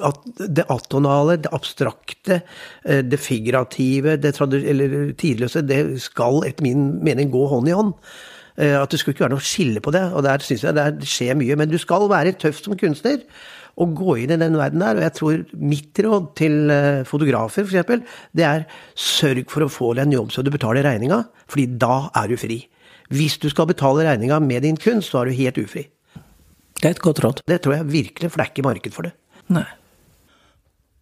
at 0.08 0.18
det 0.38 0.66
atonale, 0.70 1.40
det 1.42 1.54
abstrakte, 1.58 2.42
det 2.86 3.20
figurative, 3.20 4.18
det 4.22 4.36
eller 4.38 5.14
tidløse, 5.18 5.66
det 5.66 6.02
skal 6.02 6.44
etter 6.46 6.64
min 6.64 7.00
mening 7.04 7.32
gå 7.34 7.48
hånd 7.50 7.70
i 7.70 7.78
hånd. 7.78 7.94
Uh, 8.58 8.82
at 8.82 8.90
det 8.90 8.98
skulle 9.00 9.14
ikke 9.14 9.28
være 9.28 9.36
noe 9.36 9.46
skille 9.46 9.82
på 9.86 9.94
det, 9.94 10.02
og 10.18 10.24
der 10.26 10.42
syns 10.42 10.64
jeg 10.66 10.74
det 10.74 11.06
skjer 11.06 11.38
mye. 11.38 11.58
Men 11.60 11.70
du 11.70 11.78
skal 11.82 12.08
være 12.10 12.34
tøff 12.42 12.64
som 12.64 12.78
kunstner 12.80 13.22
og 13.78 13.94
gå 13.98 14.16
inn 14.24 14.34
i 14.34 14.40
den 14.42 14.58
verden 14.58 14.82
der. 14.82 14.98
Og 14.98 15.06
jeg 15.06 15.16
tror 15.18 15.44
mitt 15.74 16.02
råd 16.04 16.32
til 16.40 16.72
eh, 16.74 17.04
fotografer, 17.08 17.68
f.eks., 17.68 18.18
det 18.38 18.48
er 18.48 18.66
sørg 18.98 19.46
for 19.54 19.66
å 19.66 19.72
få 19.72 19.94
deg 19.98 20.08
en 20.08 20.18
jobb 20.18 20.34
så 20.34 20.44
du 20.46 20.52
betaler 20.54 20.86
regninga, 20.88 21.24
fordi 21.50 21.68
da 21.80 22.08
er 22.18 22.32
du 22.32 22.38
fri. 22.42 22.64
Hvis 23.14 23.38
du 23.40 23.48
skal 23.52 23.70
betale 23.70 24.08
regninga 24.08 24.40
med 24.44 24.66
din 24.66 24.80
kunst, 24.82 25.12
så 25.12 25.22
er 25.22 25.30
du 25.30 25.38
helt 25.38 25.62
ufri. 25.62 25.86
Det 26.78 26.90
er 26.90 26.96
et 26.98 27.04
godt 27.04 27.22
råd. 27.24 27.44
Det 27.48 27.62
tror 27.64 27.78
jeg 27.78 27.92
virkelig, 27.94 28.32
for 28.32 28.40
det 28.40 28.48
er 28.48 28.54
ikke 28.54 28.68
marked 28.68 28.98
for 28.98 29.08
det. 29.08 29.14
Nei. 29.54 29.68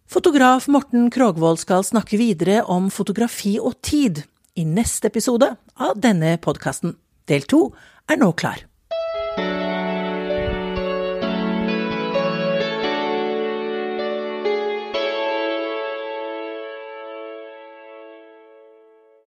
Fotograf 0.06 0.68
Morten 0.70 1.08
Krogvold 1.10 1.58
skal 1.58 1.82
snakke 1.84 2.20
videre 2.20 2.60
om 2.70 2.92
fotografi 2.94 3.56
og 3.58 3.80
tid 3.82 4.22
i 4.56 4.64
neste 4.68 5.10
episode 5.10 5.50
av 5.82 5.98
denne 5.98 6.36
podkasten. 6.42 6.94
Del 7.26 7.48
to 7.50 7.66
er 8.06 8.20
nå 8.22 8.30
klar. 8.38 8.62